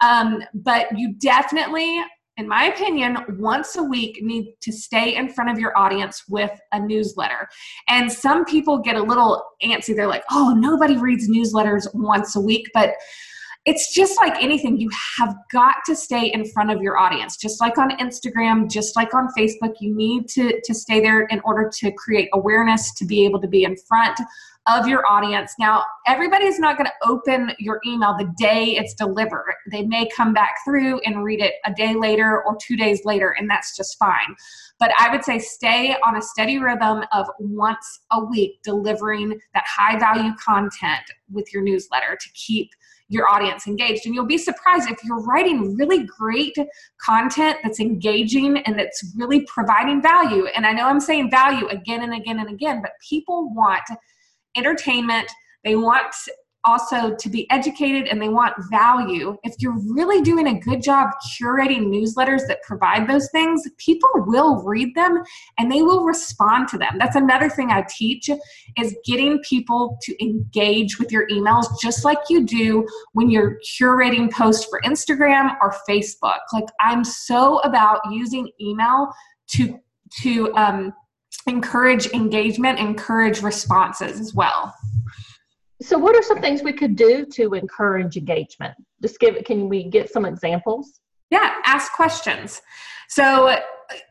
um, 0.00 0.42
but 0.54 0.86
you 0.98 1.14
definitely 1.14 2.02
in 2.40 2.48
my 2.48 2.64
opinion, 2.64 3.18
once 3.38 3.76
a 3.76 3.82
week 3.82 4.22
need 4.22 4.54
to 4.62 4.72
stay 4.72 5.14
in 5.14 5.28
front 5.28 5.50
of 5.50 5.58
your 5.58 5.76
audience 5.76 6.24
with 6.26 6.50
a 6.72 6.80
newsletter. 6.80 7.46
And 7.86 8.10
some 8.10 8.46
people 8.46 8.78
get 8.78 8.96
a 8.96 9.02
little 9.02 9.44
antsy. 9.62 9.94
They're 9.94 10.06
like, 10.06 10.24
oh, 10.30 10.54
nobody 10.56 10.96
reads 10.96 11.28
newsletters 11.28 11.86
once 11.92 12.36
a 12.36 12.40
week. 12.40 12.70
But 12.72 12.94
it's 13.66 13.92
just 13.92 14.16
like 14.18 14.42
anything, 14.42 14.78
you 14.80 14.88
have 15.18 15.36
got 15.52 15.76
to 15.86 15.94
stay 15.94 16.32
in 16.32 16.46
front 16.46 16.70
of 16.70 16.80
your 16.80 16.96
audience. 16.96 17.36
Just 17.36 17.60
like 17.60 17.76
on 17.76 17.90
Instagram, 17.98 18.70
just 18.70 18.96
like 18.96 19.12
on 19.12 19.28
Facebook, 19.38 19.74
you 19.80 19.94
need 19.94 20.28
to, 20.30 20.60
to 20.64 20.74
stay 20.74 21.00
there 21.00 21.26
in 21.26 21.40
order 21.44 21.70
to 21.78 21.92
create 21.92 22.30
awareness, 22.32 22.94
to 22.94 23.04
be 23.04 23.24
able 23.26 23.40
to 23.40 23.48
be 23.48 23.64
in 23.64 23.76
front 23.76 24.18
of 24.66 24.86
your 24.86 25.02
audience. 25.10 25.54
Now, 25.58 25.84
everybody's 26.06 26.58
not 26.58 26.78
going 26.78 26.86
to 26.86 27.08
open 27.08 27.52
your 27.58 27.80
email 27.86 28.14
the 28.16 28.32
day 28.38 28.76
it's 28.76 28.94
delivered. 28.94 29.54
They 29.70 29.82
may 29.82 30.08
come 30.08 30.32
back 30.32 30.56
through 30.64 31.00
and 31.00 31.24
read 31.24 31.40
it 31.40 31.54
a 31.64 31.72
day 31.72 31.94
later 31.94 32.42
or 32.42 32.56
two 32.60 32.76
days 32.76 33.04
later, 33.04 33.34
and 33.38 33.48
that's 33.48 33.76
just 33.76 33.98
fine. 33.98 34.36
But 34.78 34.92
I 34.98 35.10
would 35.10 35.24
say 35.24 35.38
stay 35.38 35.96
on 36.06 36.16
a 36.16 36.22
steady 36.22 36.58
rhythm 36.58 37.04
of 37.12 37.26
once 37.38 38.00
a 38.12 38.24
week 38.24 38.62
delivering 38.62 39.38
that 39.54 39.64
high 39.66 39.98
value 39.98 40.32
content 40.42 41.02
with 41.30 41.52
your 41.52 41.62
newsletter 41.62 42.16
to 42.18 42.28
keep 42.34 42.70
your 43.10 43.28
audience 43.28 43.66
engaged. 43.66 44.06
And 44.06 44.14
you'll 44.14 44.24
be 44.24 44.38
surprised 44.38 44.88
if 44.88 45.02
you're 45.04 45.20
writing 45.22 45.76
really 45.76 46.06
great 46.06 46.56
content 47.04 47.58
that's 47.62 47.80
engaging 47.80 48.58
and 48.58 48.78
that's 48.78 49.12
really 49.16 49.44
providing 49.46 50.00
value. 50.00 50.46
And 50.46 50.64
I 50.64 50.72
know 50.72 50.86
I'm 50.86 51.00
saying 51.00 51.30
value 51.30 51.66
again 51.68 52.02
and 52.02 52.14
again 52.14 52.38
and 52.38 52.48
again, 52.48 52.80
but 52.80 52.92
people 53.06 53.52
want 53.52 53.82
entertainment. 54.56 55.28
They 55.64 55.74
want 55.74 56.14
also 56.64 57.14
to 57.14 57.28
be 57.28 57.50
educated 57.50 58.06
and 58.06 58.20
they 58.20 58.28
want 58.28 58.54
value. 58.70 59.36
If 59.42 59.54
you're 59.58 59.78
really 59.78 60.20
doing 60.20 60.46
a 60.48 60.58
good 60.58 60.82
job 60.82 61.10
curating 61.40 61.86
newsletters 61.86 62.46
that 62.48 62.62
provide 62.62 63.08
those 63.08 63.30
things, 63.30 63.62
people 63.78 64.10
will 64.14 64.62
read 64.62 64.94
them 64.94 65.22
and 65.58 65.70
they 65.70 65.82
will 65.82 66.04
respond 66.04 66.68
to 66.68 66.78
them. 66.78 66.96
That's 66.98 67.16
another 67.16 67.48
thing 67.48 67.70
I 67.70 67.84
teach 67.96 68.28
is 68.78 68.96
getting 69.04 69.40
people 69.48 69.98
to 70.02 70.22
engage 70.22 70.98
with 70.98 71.10
your 71.10 71.26
emails 71.28 71.66
just 71.80 72.04
like 72.04 72.18
you 72.28 72.44
do 72.44 72.86
when 73.12 73.30
you're 73.30 73.58
curating 73.78 74.30
posts 74.30 74.66
for 74.66 74.80
Instagram 74.84 75.56
or 75.62 75.74
Facebook. 75.88 76.40
Like 76.52 76.68
I'm 76.80 77.04
so 77.04 77.58
about 77.60 78.00
using 78.10 78.50
email 78.60 79.12
to 79.52 79.78
to 80.22 80.52
um, 80.56 80.92
encourage 81.46 82.06
engagement, 82.08 82.78
encourage 82.78 83.42
responses 83.42 84.20
as 84.20 84.34
well. 84.34 84.74
So, 85.82 85.96
what 85.96 86.14
are 86.14 86.22
some 86.22 86.40
things 86.40 86.62
we 86.62 86.72
could 86.72 86.94
do 86.94 87.24
to 87.26 87.54
encourage 87.54 88.16
engagement? 88.16 88.74
Just 89.00 89.18
give 89.18 89.34
it, 89.36 89.46
can 89.46 89.68
we 89.68 89.84
get 89.84 90.10
some 90.10 90.24
examples? 90.24 91.00
Yeah, 91.30 91.54
ask 91.64 91.92
questions. 91.92 92.60
So, 93.08 93.56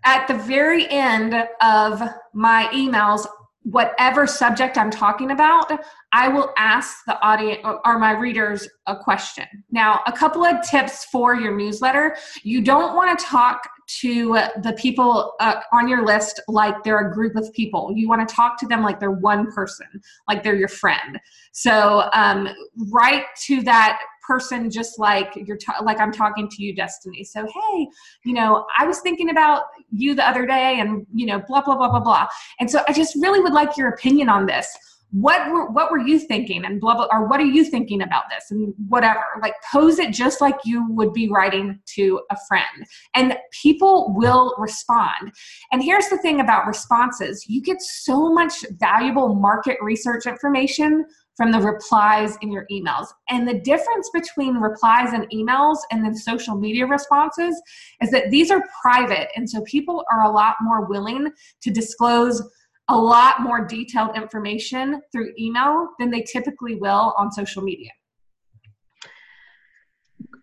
at 0.03 0.27
the 0.27 0.33
very 0.33 0.89
end 0.89 1.35
of 1.61 2.01
my 2.33 2.69
emails, 2.73 3.25
whatever 3.71 4.25
subject 4.25 4.77
I'm 4.77 4.89
talking 4.89 5.31
about, 5.31 5.71
I 6.11 6.27
will 6.27 6.51
ask 6.57 7.05
the 7.05 7.19
audience 7.21 7.59
or 7.85 7.99
my 7.99 8.11
readers 8.11 8.67
a 8.87 8.95
question. 8.95 9.45
Now, 9.71 10.01
a 10.07 10.11
couple 10.11 10.43
of 10.43 10.57
tips 10.67 11.05
for 11.05 11.35
your 11.35 11.55
newsletter. 11.55 12.17
You 12.43 12.61
don't 12.61 12.95
want 12.95 13.17
to 13.17 13.25
talk 13.25 13.69
to 14.01 14.33
the 14.61 14.75
people 14.77 15.33
uh, 15.39 15.61
on 15.73 15.87
your 15.87 16.05
list 16.05 16.39
like 16.47 16.83
they're 16.83 17.09
a 17.09 17.13
group 17.13 17.35
of 17.35 17.51
people. 17.53 17.91
You 17.95 18.07
want 18.07 18.27
to 18.27 18.33
talk 18.33 18.59
to 18.59 18.67
them 18.67 18.83
like 18.83 18.99
they're 18.99 19.11
one 19.11 19.51
person, 19.51 19.87
like 20.27 20.43
they're 20.43 20.55
your 20.55 20.67
friend. 20.67 21.19
So 21.51 22.09
um, 22.13 22.49
write 22.91 23.25
to 23.45 23.61
that 23.63 23.99
person 24.29 24.69
just 24.69 24.99
like 24.99 25.33
you're 25.35 25.57
like 25.83 25.99
I'm 25.99 26.11
talking 26.11 26.47
to 26.49 26.63
you, 26.63 26.75
Destini. 26.75 27.25
So 27.25 27.45
hey, 27.45 27.87
you 28.23 28.33
know, 28.33 28.65
I 28.77 28.85
was 28.85 28.99
thinking 28.99 29.29
about 29.31 29.63
you 29.91 30.13
the 30.13 30.27
other 30.27 30.45
day, 30.45 30.79
and 30.79 31.05
you 31.13 31.25
know, 31.25 31.41
blah 31.47 31.61
blah 31.61 31.75
blah 31.75 31.89
blah 31.89 31.99
blah. 31.99 32.27
And 32.59 32.69
so 32.69 32.83
I 32.87 32.93
just 32.93 33.15
really 33.15 33.41
would 33.41 33.53
like 33.53 33.75
your 33.77 33.89
opinion 33.89 34.29
on 34.29 34.45
this 34.45 34.67
what 35.11 35.51
were 35.51 35.69
what 35.71 35.89
were 35.89 35.99
you 35.99 36.19
thinking 36.19 36.65
and 36.65 36.79
blah 36.79 36.93
blah 36.93 37.07
or 37.11 37.27
what 37.27 37.39
are 37.39 37.45
you 37.45 37.65
thinking 37.65 38.03
about 38.03 38.23
this 38.29 38.51
and 38.51 38.73
whatever 38.89 39.23
like 39.41 39.55
pose 39.71 39.97
it 39.97 40.13
just 40.13 40.39
like 40.39 40.55
you 40.63 40.85
would 40.91 41.13
be 41.13 41.27
writing 41.27 41.79
to 41.87 42.21
a 42.29 42.37
friend 42.47 42.85
and 43.15 43.35
people 43.51 44.13
will 44.15 44.53
respond 44.59 45.31
and 45.71 45.83
here's 45.83 46.09
the 46.09 46.17
thing 46.19 46.39
about 46.41 46.67
responses 46.67 47.45
you 47.47 47.61
get 47.61 47.81
so 47.81 48.31
much 48.31 48.63
valuable 48.79 49.33
market 49.33 49.77
research 49.81 50.27
information 50.27 51.03
from 51.39 51.53
the 51.53 51.59
replies 51.61 52.35
in 52.41 52.51
your 52.51 52.65
emails. 52.69 53.07
And 53.29 53.47
the 53.47 53.61
difference 53.61 54.09
between 54.13 54.57
replies 54.57 55.13
and 55.13 55.25
emails 55.29 55.77
and 55.89 56.03
then 56.03 56.13
social 56.13 56.57
media 56.57 56.85
responses 56.85 57.61
is 58.01 58.11
that 58.11 58.29
these 58.29 58.51
are 58.51 58.61
private. 58.81 59.29
And 59.37 59.49
so 59.49 59.61
people 59.61 60.03
are 60.11 60.23
a 60.23 60.29
lot 60.29 60.57
more 60.59 60.85
willing 60.87 61.31
to 61.61 61.71
disclose 61.71 62.43
a 62.89 62.97
lot 62.97 63.41
more 63.41 63.63
detailed 63.65 64.17
information 64.17 65.01
through 65.13 65.31
email 65.39 65.87
than 65.97 66.11
they 66.11 66.23
typically 66.23 66.75
will 66.75 67.13
on 67.17 67.31
social 67.31 67.63
media. 67.63 67.91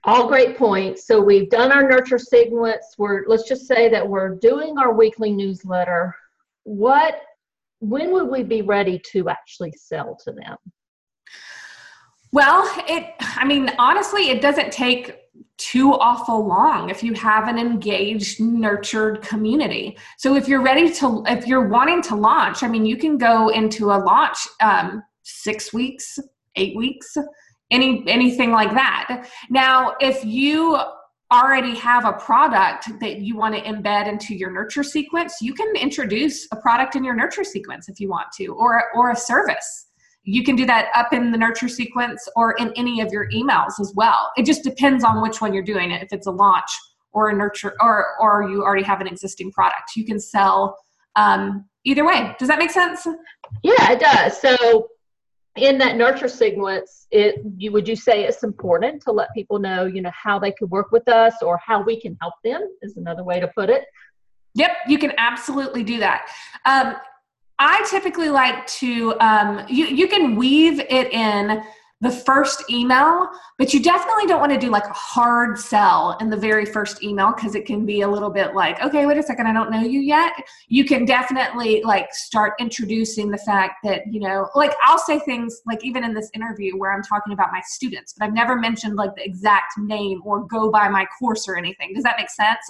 All 0.05 0.29
great 0.29 0.57
points. 0.57 1.07
So 1.07 1.21
we've 1.21 1.51
done 1.51 1.73
our 1.73 1.87
nurture 1.87 2.19
sequence. 2.19 2.95
We're 2.97 3.25
let's 3.27 3.47
just 3.47 3.67
say 3.67 3.91
that 3.91 4.09
we're 4.09 4.37
doing 4.37 4.79
our 4.79 4.95
weekly 4.95 5.31
newsletter. 5.31 6.17
What 6.63 7.21
when 7.81 8.13
would 8.13 8.29
we 8.29 8.45
be 8.45 8.63
ready 8.63 8.99
to 9.13 9.29
actually 9.29 9.75
sell 9.77 10.17
to 10.25 10.33
them? 10.33 10.57
Well, 12.37 12.71
it 12.87 13.15
I 13.19 13.47
mean 13.47 13.73
honestly 13.79 14.29
it 14.29 14.43
doesn't 14.43 14.71
take 14.71 15.21
too 15.57 15.95
awful 15.95 16.47
long 16.47 16.91
if 16.91 17.03
you 17.03 17.15
have 17.15 17.49
an 17.49 17.59
engaged 17.59 18.43
nurtured 18.43 19.23
community. 19.23 19.97
So 20.19 20.37
if 20.37 20.47
you're 20.47 20.61
ready 20.61 20.93
to 20.97 21.25
if 21.29 21.47
you're 21.47 21.67
wanting 21.67 22.03
to 22.03 22.15
launch 22.15 22.63
i 22.63 22.69
mean 22.69 22.85
you 22.85 22.99
can 22.99 23.17
go 23.17 23.49
into 23.49 23.87
a 23.87 23.97
launch 23.97 24.37
um, 24.61 25.03
six 25.23 25.73
weeks 25.73 26.19
eight 26.57 26.77
weeks 26.77 27.17
any 27.71 28.05
anything 28.07 28.53
like 28.53 28.73
that. 28.75 29.31
Now 29.49 29.95
if 29.99 30.23
you 30.23 30.79
already 31.33 31.75
have 31.75 32.05
a 32.05 32.13
product 32.13 32.91
that 33.01 33.21
you 33.21 33.35
want 33.35 33.55
to 33.55 33.63
embed 33.63 34.09
into 34.09 34.35
your 34.35 34.51
nurture 34.51 34.85
sequence 34.85 35.39
you 35.41 35.55
can 35.55 35.75
introduce 35.75 36.47
a 36.53 36.57
product 36.57 36.97
in 36.97 37.03
your 37.03 37.15
nurture 37.15 37.45
sequence 37.45 37.89
if 37.89 37.99
you 37.99 38.11
want 38.11 38.31
to 38.37 38.49
or 38.49 38.85
or 38.95 39.11
a 39.11 39.17
service 39.17 39.86
you 40.27 40.43
can 40.43 40.57
do 40.57 40.67
that 40.67 40.89
up 40.95 41.13
in 41.13 41.31
the 41.31 41.39
nurture 41.39 41.69
sequence 41.69 42.29
or 42.35 42.53
in 42.55 42.73
any 42.75 43.01
of 43.01 43.13
your 43.13 43.31
emails 43.31 43.81
as 43.81 43.93
well. 43.95 44.33
It 44.37 44.45
just 44.45 44.65
depends 44.65 45.05
on 45.05 45.23
which 45.23 45.41
one 45.41 45.55
you're 45.55 45.63
doing 45.63 45.93
it. 45.93 46.03
If 46.03 46.13
it's 46.13 46.27
a 46.27 46.33
launch 46.33 46.71
or 47.13 47.31
a 47.31 47.35
nurture 47.35 47.75
or 47.81 48.17
or 48.21 48.51
you 48.51 48.63
already 48.63 48.83
have 48.83 49.01
an 49.01 49.07
existing 49.07 49.53
product, 49.53 49.93
you 49.95 50.05
can 50.05 50.19
sell 50.19 50.77
um, 51.15 51.65
either 51.85 52.05
way. 52.05 52.35
Does 52.39 52.49
that 52.49 52.59
make 52.59 52.73
sense? 52.73 53.07
Yeah, 53.63 53.93
it 53.93 54.01
does. 54.01 54.41
So 54.41 54.89
in 55.57 55.79
that 55.79 55.97
nurture 55.97 56.29
sequence, 56.29 57.07
it 57.13 57.37
you 57.57 57.71
would 57.71 57.87
you 57.87 57.95
say 57.95 58.25
it's 58.25 58.43
important 58.43 59.03
to 59.03 59.13
let 59.13 59.29
people 59.33 59.61
know, 59.61 59.85
you 59.87 60.03
know, 60.03 60.11
how 60.13 60.41
they 60.41 60.51
could 60.51 60.71
work 60.71 60.91
with 60.91 61.09
us 61.09 61.35
or 61.41 61.59
how 61.65 61.83
we 61.83 62.01
can 62.01 62.17
help 62.21 62.35
them 62.43 62.69
is 62.83 62.97
another 62.97 63.23
way 63.23 63.39
to 63.39 63.47
put 63.49 63.71
it. 63.71 63.85
Yep, 64.55 64.71
you 64.89 64.99
can 64.99 65.13
absolutely 65.19 65.85
do 65.85 66.01
that. 66.01 66.31
Um, 66.65 66.97
I 67.59 67.87
typically 67.91 68.29
like 68.29 68.67
to, 68.67 69.19
um, 69.21 69.65
you, 69.69 69.87
you 69.87 70.09
can 70.09 70.37
weave 70.37 70.81
it 70.81 71.13
in 71.13 71.63
the 72.03 72.11
first 72.11 72.63
email, 72.69 73.27
but 73.57 73.73
you 73.73 73.83
definitely 73.83 74.27
don't 74.27 74.39
want 74.39 74.53
to 74.53 74.59
do 74.59 74.71
like 74.71 74.85
a 74.85 74.93
hard 74.93 75.59
sell 75.59 76.19
in 76.21 76.29
the 76.29 76.37
very 76.37 76.67
first 76.67 77.03
email 77.03 77.33
because 77.35 77.55
it 77.55 77.65
can 77.65 77.87
be 77.87 78.03
a 78.03 78.09
little 78.09 78.29
bit 78.29 78.55
like, 78.55 78.83
okay, 78.83 79.07
wait 79.07 79.17
a 79.17 79.23
second, 79.23 79.47
I 79.47 79.53
don't 79.55 79.71
know 79.71 79.81
you 79.81 80.01
yet. 80.01 80.35
You 80.69 80.85
can 80.85 81.07
definitely 81.07 81.83
like 81.85 82.13
start 82.13 82.53
introducing 82.61 83.31
the 83.31 83.39
fact 83.39 83.77
that, 83.85 84.03
you 84.13 84.21
know, 84.21 84.51
like 84.55 84.75
I'll 84.85 84.99
say 84.99 85.21
things 85.21 85.63
like 85.67 85.83
even 85.87 86.05
in 86.05 86.13
this 86.13 86.31
interview 86.35 86.77
where 86.77 86.93
I'm 86.93 87.03
talking 87.03 87.33
about 87.33 87.51
my 87.51 87.63
students, 87.65 88.13
but 88.13 88.27
I've 88.27 88.35
never 88.35 88.57
mentioned 88.57 88.97
like 88.97 89.15
the 89.17 89.25
exact 89.25 89.79
name 89.79 90.21
or 90.23 90.47
go 90.47 90.71
by 90.71 90.91
my 90.91 91.07
course 91.19 91.49
or 91.49 91.57
anything. 91.57 91.95
Does 91.95 92.03
that 92.05 92.17
make 92.19 92.29
sense? 92.29 92.67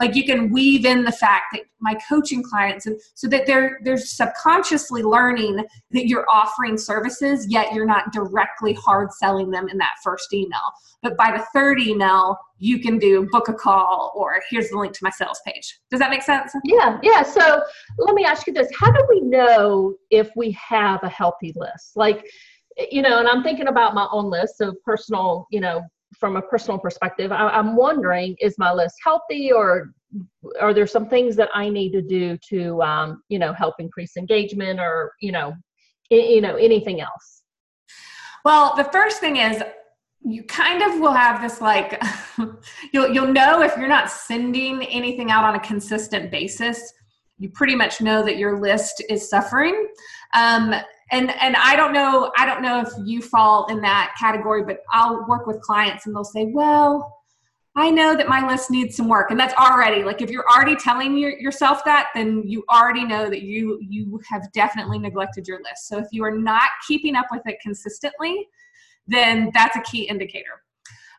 Like 0.00 0.14
you 0.14 0.24
can 0.24 0.50
weave 0.50 0.86
in 0.86 1.04
the 1.04 1.12
fact 1.12 1.46
that 1.52 1.62
my 1.80 1.98
coaching 2.08 2.42
clients 2.42 2.86
and 2.86 2.98
so 3.14 3.28
that 3.28 3.46
they're 3.46 3.78
they're 3.84 3.98
subconsciously 3.98 5.02
learning 5.02 5.64
that 5.90 6.06
you're 6.06 6.26
offering 6.32 6.78
services, 6.78 7.46
yet 7.48 7.74
you're 7.74 7.86
not 7.86 8.12
directly 8.12 8.69
really 8.70 8.80
hard 8.84 9.12
selling 9.12 9.50
them 9.50 9.68
in 9.68 9.78
that 9.78 9.94
first 10.02 10.32
email. 10.32 10.60
But 11.02 11.16
by 11.16 11.32
the 11.36 11.44
third 11.54 11.80
email, 11.80 12.38
you 12.58 12.78
can 12.78 12.98
do 12.98 13.26
book 13.30 13.48
a 13.48 13.54
call 13.54 14.12
or 14.14 14.40
here's 14.50 14.70
the 14.70 14.78
link 14.78 14.92
to 14.94 15.00
my 15.02 15.10
sales 15.10 15.40
page. 15.46 15.78
Does 15.90 16.00
that 16.00 16.10
make 16.10 16.22
sense? 16.22 16.52
Yeah, 16.64 16.98
yeah. 17.02 17.22
So 17.22 17.62
let 17.98 18.14
me 18.14 18.24
ask 18.24 18.46
you 18.46 18.52
this 18.52 18.68
How 18.78 18.90
do 18.90 19.04
we 19.08 19.20
know 19.20 19.94
if 20.10 20.30
we 20.36 20.52
have 20.52 21.02
a 21.02 21.08
healthy 21.08 21.52
list? 21.56 21.96
Like, 21.96 22.26
you 22.90 23.02
know, 23.02 23.18
and 23.18 23.28
I'm 23.28 23.42
thinking 23.42 23.68
about 23.68 23.94
my 23.94 24.06
own 24.12 24.30
list 24.30 24.60
of 24.60 24.76
personal, 24.84 25.46
you 25.50 25.60
know, 25.60 25.82
from 26.18 26.36
a 26.36 26.42
personal 26.42 26.78
perspective, 26.78 27.32
I, 27.32 27.58
am 27.58 27.76
wondering 27.76 28.36
is 28.40 28.56
my 28.58 28.72
list 28.72 28.96
healthy 29.02 29.52
or 29.52 29.92
are 30.60 30.74
there 30.74 30.86
some 30.86 31.08
things 31.08 31.36
that 31.36 31.48
I 31.54 31.68
need 31.68 31.92
to 31.92 32.02
do 32.02 32.36
to, 32.48 32.82
um, 32.82 33.22
you 33.28 33.38
know, 33.38 33.52
help 33.52 33.76
increase 33.78 34.16
engagement 34.16 34.80
or, 34.80 35.12
you 35.20 35.30
know, 35.30 35.54
you 36.10 36.40
know, 36.40 36.56
anything 36.56 37.00
else? 37.00 37.39
Well, 38.44 38.74
the 38.76 38.84
first 38.84 39.20
thing 39.20 39.36
is 39.36 39.62
you 40.22 40.42
kind 40.44 40.82
of 40.82 41.00
will 41.00 41.12
have 41.12 41.40
this 41.40 41.60
like 41.60 42.02
you'll 42.92 43.08
you'll 43.08 43.32
know 43.32 43.62
if 43.62 43.76
you're 43.76 43.88
not 43.88 44.10
sending 44.10 44.82
anything 44.84 45.30
out 45.30 45.44
on 45.44 45.54
a 45.54 45.60
consistent 45.60 46.30
basis. 46.30 46.92
You 47.38 47.50
pretty 47.50 47.74
much 47.74 48.00
know 48.00 48.22
that 48.22 48.36
your 48.36 48.60
list 48.60 49.02
is 49.08 49.28
suffering. 49.28 49.88
Um, 50.34 50.74
and 51.12 51.30
and 51.40 51.56
i 51.56 51.76
don't 51.76 51.92
know 51.92 52.30
i 52.36 52.46
don't 52.46 52.62
know 52.62 52.80
if 52.80 52.88
you 53.04 53.20
fall 53.20 53.66
in 53.66 53.80
that 53.80 54.14
category 54.18 54.62
but 54.62 54.78
i'll 54.92 55.26
work 55.26 55.46
with 55.46 55.60
clients 55.60 56.06
and 56.06 56.14
they'll 56.14 56.24
say 56.24 56.46
well 56.46 57.19
i 57.80 57.90
know 57.90 58.16
that 58.16 58.28
my 58.28 58.46
list 58.46 58.70
needs 58.70 58.96
some 58.96 59.08
work 59.08 59.30
and 59.30 59.38
that's 59.38 59.54
already 59.54 60.02
like 60.02 60.22
if 60.22 60.30
you're 60.30 60.48
already 60.48 60.76
telling 60.76 61.16
your, 61.16 61.30
yourself 61.38 61.84
that 61.84 62.08
then 62.14 62.42
you 62.44 62.64
already 62.70 63.04
know 63.04 63.28
that 63.28 63.42
you 63.42 63.78
you 63.80 64.20
have 64.28 64.50
definitely 64.52 64.98
neglected 64.98 65.46
your 65.46 65.58
list 65.58 65.88
so 65.88 65.98
if 65.98 66.06
you 66.12 66.24
are 66.24 66.36
not 66.36 66.68
keeping 66.86 67.16
up 67.16 67.26
with 67.30 67.42
it 67.46 67.56
consistently 67.62 68.46
then 69.10 69.50
that's 69.52 69.76
a 69.76 69.80
key 69.82 70.02
indicator. 70.04 70.62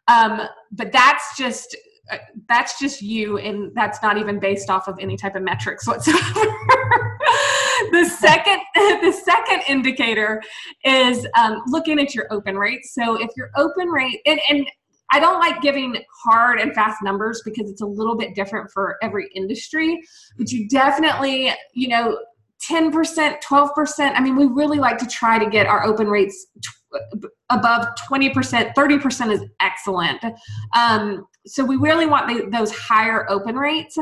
Um, 0.07 0.41
but 0.71 0.91
that's 0.91 1.38
just 1.38 1.75
uh, 2.12 2.17
that's 2.49 2.79
just 2.79 3.01
you, 3.01 3.38
and 3.38 3.71
that's 3.75 4.01
not 4.01 4.17
even 4.17 4.39
based 4.39 4.69
off 4.69 4.88
of 4.88 4.97
any 4.99 5.15
type 5.15 5.36
of 5.36 5.43
metrics 5.43 5.88
whatsoever. 5.88 6.19
the 7.91 8.09
second 8.19 8.59
the 8.75 9.21
second 9.23 9.62
indicator 9.67 10.41
is 10.83 11.27
um, 11.38 11.62
looking 11.67 11.99
at 11.99 12.15
your 12.15 12.25
open 12.31 12.57
rate. 12.57 12.86
So 12.86 13.21
if 13.21 13.29
your 13.38 13.51
open 13.55 13.89
rate 13.89 14.19
and, 14.25 14.39
and 14.49 14.67
I 15.12 15.19
don't 15.19 15.39
like 15.39 15.62
giving 15.62 15.97
hard 16.24 16.60
and 16.60 16.74
fast 16.74 16.97
numbers 17.04 17.41
because 17.43 17.69
it's 17.69 17.82
a 17.82 17.86
little 17.86 18.15
bit 18.15 18.36
different 18.36 18.69
for 18.71 18.97
every 19.02 19.30
industry, 19.36 20.02
but 20.38 20.52
you 20.52 20.67
definitely, 20.69 21.52
you 21.74 21.89
know, 21.89 22.17
10%, 22.69 23.41
12%. 23.41 24.12
I 24.15 24.21
mean, 24.21 24.36
we 24.36 24.45
really 24.45 24.78
like 24.78 24.97
to 25.00 25.08
try 25.08 25.39
to 25.39 25.50
get 25.50 25.65
our 25.65 25.84
open 25.84 26.08
rates 26.08 26.47
above 27.50 27.88
20%, 28.10 28.74
30% 28.74 29.32
is 29.32 29.43
excellent. 29.60 30.24
Um, 30.76 31.26
so 31.47 31.63
we 31.63 31.76
really 31.78 32.06
want 32.06 32.28
the, 32.28 32.50
those 32.50 32.71
higher 32.71 33.30
open 33.30 33.56
rates. 33.56 33.97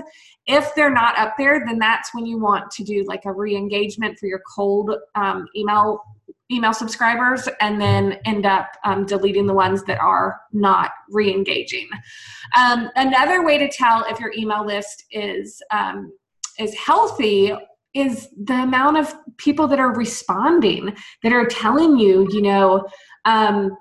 If 0.45 0.73
they're 0.75 0.93
not 0.93 1.17
up 1.17 1.35
there, 1.37 1.63
then 1.65 1.79
that's 1.79 2.13
when 2.13 2.25
you 2.25 2.39
want 2.39 2.69
to 2.71 2.83
do 2.83 3.05
like 3.07 3.25
a 3.25 3.31
re-engagement 3.31 4.17
for 4.19 4.25
your 4.25 4.41
cold 4.55 4.91
um, 5.15 5.47
email 5.55 6.01
email 6.51 6.73
subscribers 6.73 7.47
and 7.59 7.79
then 7.79 8.17
end 8.25 8.45
up 8.45 8.69
um, 8.83 9.05
deleting 9.05 9.45
the 9.45 9.53
ones 9.53 9.83
that 9.83 9.99
are 9.99 10.39
not 10.51 10.91
re-engaging. 11.09 11.87
Um, 12.57 12.89
another 12.95 13.45
way 13.45 13.57
to 13.57 13.69
tell 13.69 14.05
if 14.09 14.19
your 14.19 14.33
email 14.35 14.65
list 14.65 15.05
is 15.11 15.61
um, 15.71 16.11
is 16.57 16.75
healthy 16.75 17.53
is 17.93 18.29
the 18.43 18.61
amount 18.63 18.97
of 18.97 19.13
people 19.37 19.67
that 19.67 19.79
are 19.79 19.95
responding 19.95 20.95
that 21.23 21.33
are 21.33 21.45
telling 21.45 21.97
you 21.97 22.27
you 22.31 22.41
know 22.41 22.85
um, 23.25 23.75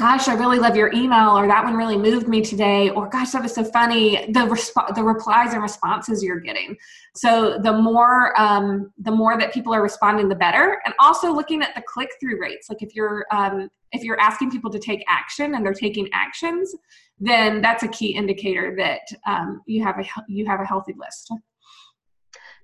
gosh 0.00 0.28
i 0.28 0.34
really 0.34 0.58
love 0.58 0.74
your 0.74 0.90
email 0.94 1.38
or 1.38 1.46
that 1.46 1.62
one 1.62 1.76
really 1.76 1.98
moved 1.98 2.26
me 2.26 2.40
today 2.40 2.88
or 2.88 3.08
gosh 3.08 3.32
that 3.32 3.42
was 3.42 3.54
so 3.54 3.64
funny. 3.64 4.26
The 4.32 4.40
resp- 4.40 4.94
the 4.94 5.02
replies 5.02 5.52
and 5.52 5.62
responses 5.62 6.22
you're 6.22 6.40
getting. 6.40 6.76
So 7.14 7.58
the 7.62 7.72
more 7.72 8.38
um, 8.40 8.92
the 8.98 9.10
more 9.10 9.38
that 9.38 9.52
people 9.52 9.74
are 9.74 9.82
responding 9.82 10.28
the 10.28 10.34
better. 10.34 10.80
And 10.84 10.94
also 11.00 11.32
looking 11.32 11.62
at 11.62 11.74
the 11.74 11.82
click 11.82 12.10
through 12.20 12.40
rates 12.40 12.68
like 12.68 12.82
if 12.82 12.94
you're 12.94 13.26
um, 13.30 13.68
if 13.92 14.02
you're 14.02 14.20
asking 14.20 14.50
people 14.50 14.70
to 14.70 14.78
take 14.78 15.04
action 15.08 15.54
and 15.54 15.64
they're 15.64 15.74
taking 15.74 16.08
actions 16.12 16.74
then 17.18 17.60
that's 17.60 17.82
a 17.82 17.88
key 17.88 18.14
indicator 18.14 18.74
that 18.76 19.02
um, 19.26 19.60
you 19.66 19.82
have 19.82 19.98
a 19.98 20.04
you 20.28 20.46
have 20.46 20.60
a 20.60 20.64
healthy 20.64 20.94
list. 20.98 21.32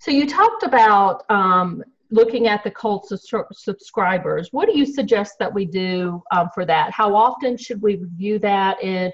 So 0.00 0.10
you 0.10 0.26
talked 0.26 0.62
about 0.62 1.24
um, 1.30 1.82
looking 2.10 2.48
at 2.48 2.62
the 2.64 2.70
cold 2.70 3.06
su- 3.08 3.44
subscribers. 3.52 4.48
What 4.52 4.68
do 4.68 4.78
you 4.78 4.86
suggest 4.86 5.34
that 5.38 5.52
we 5.52 5.66
do 5.66 6.22
um, 6.32 6.48
for 6.54 6.64
that? 6.64 6.90
How 6.92 7.14
often 7.14 7.56
should 7.56 7.82
we 7.82 7.96
review 7.96 8.38
that? 8.40 8.82
And 8.82 9.12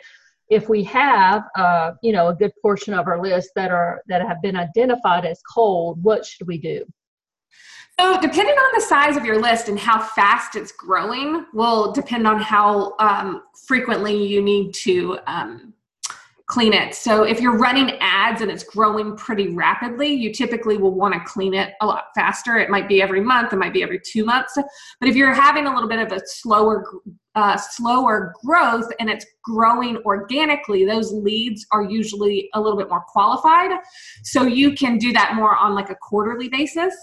if 0.48 0.68
we 0.68 0.85
have, 0.85 1.44
uh, 1.57 1.92
you 2.02 2.12
know, 2.12 2.28
a 2.28 2.35
good 2.35 2.52
portion 2.61 2.92
of 2.94 3.07
our 3.07 3.22
list 3.22 3.50
that 3.57 3.70
are 3.70 4.02
that 4.09 4.20
have 4.22 4.42
been 4.42 4.57
identified 4.57 5.24
as 5.24 5.40
cold, 5.42 6.02
what 6.02 6.26
should 6.26 6.46
we 6.46 6.59
do? 6.59 6.85
So, 8.00 8.20
depending 8.20 8.55
on 8.55 8.70
the 8.74 8.81
size 8.81 9.16
of 9.16 9.24
your 9.24 9.40
list 9.40 9.68
and 9.68 9.78
how 9.78 10.02
fast 10.02 10.57
it's 10.57 10.72
growing, 10.72 11.46
will 11.52 11.92
depend 11.92 12.26
on 12.26 12.40
how 12.40 12.94
um, 12.98 13.42
frequently 13.66 14.26
you 14.26 14.42
need 14.42 14.74
to 14.74 15.18
um, 15.26 15.74
clean 16.52 16.74
it. 16.74 16.94
So 16.94 17.22
if 17.22 17.40
you're 17.40 17.56
running 17.56 17.96
ads 18.00 18.42
and 18.42 18.50
it's 18.50 18.62
growing 18.62 19.16
pretty 19.16 19.48
rapidly, 19.48 20.08
you 20.08 20.34
typically 20.34 20.76
will 20.76 20.94
want 20.94 21.14
to 21.14 21.20
clean 21.20 21.54
it 21.54 21.72
a 21.80 21.86
lot 21.86 22.08
faster. 22.14 22.58
It 22.58 22.68
might 22.68 22.88
be 22.88 23.00
every 23.00 23.22
month, 23.22 23.54
it 23.54 23.56
might 23.56 23.72
be 23.72 23.82
every 23.82 23.98
two 24.04 24.26
months. 24.26 24.52
But 25.00 25.08
if 25.08 25.16
you're 25.16 25.32
having 25.32 25.66
a 25.66 25.72
little 25.72 25.88
bit 25.88 25.98
of 25.98 26.12
a 26.12 26.20
slower 26.26 26.84
uh, 27.34 27.56
slower 27.56 28.34
growth 28.44 28.84
and 29.00 29.08
it's 29.08 29.24
growing 29.42 29.96
organically, 30.04 30.84
those 30.84 31.10
leads 31.12 31.64
are 31.72 31.82
usually 31.82 32.50
a 32.52 32.60
little 32.60 32.76
bit 32.76 32.90
more 32.90 33.02
qualified. 33.08 33.70
So 34.22 34.42
you 34.42 34.74
can 34.74 34.98
do 34.98 35.14
that 35.14 35.34
more 35.34 35.56
on 35.56 35.74
like 35.74 35.88
a 35.88 35.94
quarterly 35.94 36.50
basis. 36.50 36.94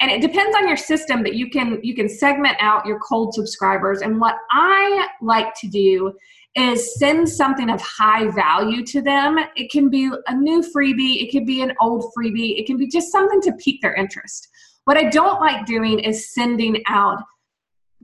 And 0.00 0.10
it 0.10 0.20
depends 0.20 0.56
on 0.56 0.66
your 0.66 0.76
system, 0.76 1.22
but 1.22 1.36
you 1.36 1.48
can 1.50 1.78
you 1.84 1.94
can 1.94 2.08
segment 2.08 2.56
out 2.58 2.84
your 2.84 2.98
cold 2.98 3.34
subscribers. 3.34 4.00
And 4.00 4.20
what 4.20 4.34
I 4.50 5.06
like 5.20 5.54
to 5.60 5.68
do 5.68 6.12
is 6.54 6.98
send 6.98 7.28
something 7.28 7.70
of 7.70 7.80
high 7.80 8.28
value 8.30 8.84
to 8.86 9.00
them. 9.00 9.38
It 9.56 9.70
can 9.70 9.88
be 9.88 10.10
a 10.26 10.34
new 10.34 10.62
freebie, 10.62 11.22
it 11.22 11.32
could 11.32 11.46
be 11.46 11.62
an 11.62 11.72
old 11.80 12.12
freebie, 12.16 12.58
it 12.58 12.66
can 12.66 12.76
be 12.76 12.88
just 12.88 13.10
something 13.10 13.40
to 13.42 13.52
pique 13.52 13.80
their 13.80 13.94
interest. 13.94 14.48
What 14.84 14.96
I 14.96 15.08
don't 15.08 15.40
like 15.40 15.64
doing 15.66 15.98
is 15.98 16.32
sending 16.32 16.82
out 16.88 17.22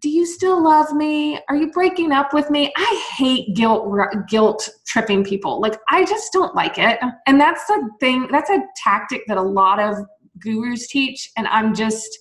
do 0.00 0.08
you 0.08 0.24
still 0.26 0.62
love 0.62 0.92
me? 0.92 1.40
Are 1.48 1.56
you 1.56 1.72
breaking 1.72 2.12
up 2.12 2.32
with 2.32 2.50
me? 2.50 2.72
I 2.76 3.04
hate 3.16 3.56
guilt 3.56 3.92
guilt 4.28 4.68
tripping 4.86 5.24
people. 5.24 5.60
Like 5.60 5.76
I 5.88 6.04
just 6.04 6.32
don't 6.32 6.54
like 6.54 6.78
it. 6.78 7.00
And 7.26 7.40
that's 7.40 7.66
the 7.66 7.90
thing, 7.98 8.28
that's 8.30 8.48
a 8.48 8.60
tactic 8.76 9.22
that 9.26 9.38
a 9.38 9.42
lot 9.42 9.80
of 9.80 9.96
gurus 10.38 10.86
teach 10.86 11.30
and 11.36 11.46
I'm 11.48 11.74
just 11.74 12.18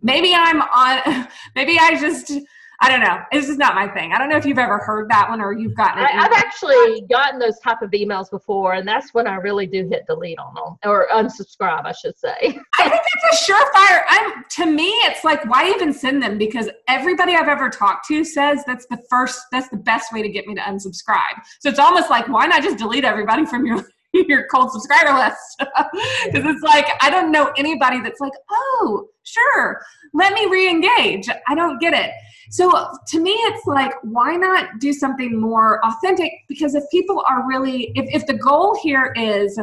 maybe 0.00 0.32
I'm 0.34 0.62
on 0.62 1.28
maybe 1.54 1.78
I 1.78 1.98
just 2.00 2.32
I 2.80 2.88
don't 2.88 3.00
know. 3.00 3.20
This 3.32 3.48
is 3.48 3.58
not 3.58 3.74
my 3.74 3.88
thing. 3.88 4.12
I 4.12 4.18
don't 4.18 4.28
know 4.28 4.36
if 4.36 4.44
you've 4.44 4.58
ever 4.58 4.78
heard 4.78 5.10
that 5.10 5.28
one 5.28 5.40
or 5.40 5.52
you've 5.52 5.74
gotten 5.74 6.02
it. 6.02 6.06
I, 6.06 6.10
have 6.10 6.32
actually 6.32 7.02
gotten 7.10 7.40
those 7.40 7.58
type 7.58 7.82
of 7.82 7.90
emails 7.90 8.30
before, 8.30 8.74
and 8.74 8.86
that's 8.86 9.12
when 9.12 9.26
I 9.26 9.34
really 9.34 9.66
do 9.66 9.88
hit 9.90 10.06
delete 10.06 10.38
on 10.38 10.54
them 10.54 10.78
or 10.84 11.08
unsubscribe, 11.12 11.84
I 11.86 11.92
should 11.92 12.16
say. 12.16 12.36
I 12.78 12.88
think 12.88 13.02
that's 13.22 13.48
a 13.48 13.52
surefire. 13.52 14.02
I'm 14.08 14.44
to 14.50 14.66
me, 14.66 14.88
it's 15.06 15.24
like 15.24 15.44
why 15.50 15.68
even 15.70 15.92
send 15.92 16.22
them? 16.22 16.38
Because 16.38 16.68
everybody 16.86 17.34
I've 17.34 17.48
ever 17.48 17.68
talked 17.68 18.06
to 18.08 18.24
says 18.24 18.62
that's 18.64 18.86
the 18.86 19.02
first, 19.10 19.40
that's 19.50 19.68
the 19.70 19.78
best 19.78 20.12
way 20.12 20.22
to 20.22 20.28
get 20.28 20.46
me 20.46 20.54
to 20.54 20.60
unsubscribe. 20.60 21.42
So 21.58 21.68
it's 21.70 21.80
almost 21.80 22.10
like 22.10 22.28
why 22.28 22.46
not 22.46 22.62
just 22.62 22.78
delete 22.78 23.04
everybody 23.04 23.44
from 23.44 23.66
your 23.66 23.84
your 24.28 24.46
cold 24.46 24.72
subscriber 24.72 25.18
list. 25.18 25.38
Because 26.24 26.44
it's 26.44 26.62
like 26.62 26.86
i 27.00 27.10
don't 27.10 27.32
know 27.32 27.52
anybody 27.56 28.00
that's 28.00 28.20
like 28.20 28.32
oh 28.50 29.08
sure 29.22 29.80
let 30.14 30.32
me 30.32 30.46
re-engage. 30.46 31.28
I 31.46 31.54
don't 31.54 31.78
get 31.80 31.92
it. 31.92 32.10
So 32.50 32.70
to 33.08 33.20
me 33.20 33.32
it's 33.32 33.66
like 33.66 33.92
why 34.02 34.36
not 34.36 34.80
do 34.80 34.92
something 34.92 35.38
more 35.38 35.84
authentic? 35.84 36.32
Because 36.48 36.74
if 36.74 36.84
people 36.90 37.22
are 37.28 37.46
really 37.46 37.92
if, 37.94 38.22
if 38.22 38.26
the 38.26 38.34
goal 38.34 38.78
here 38.82 39.12
is 39.16 39.58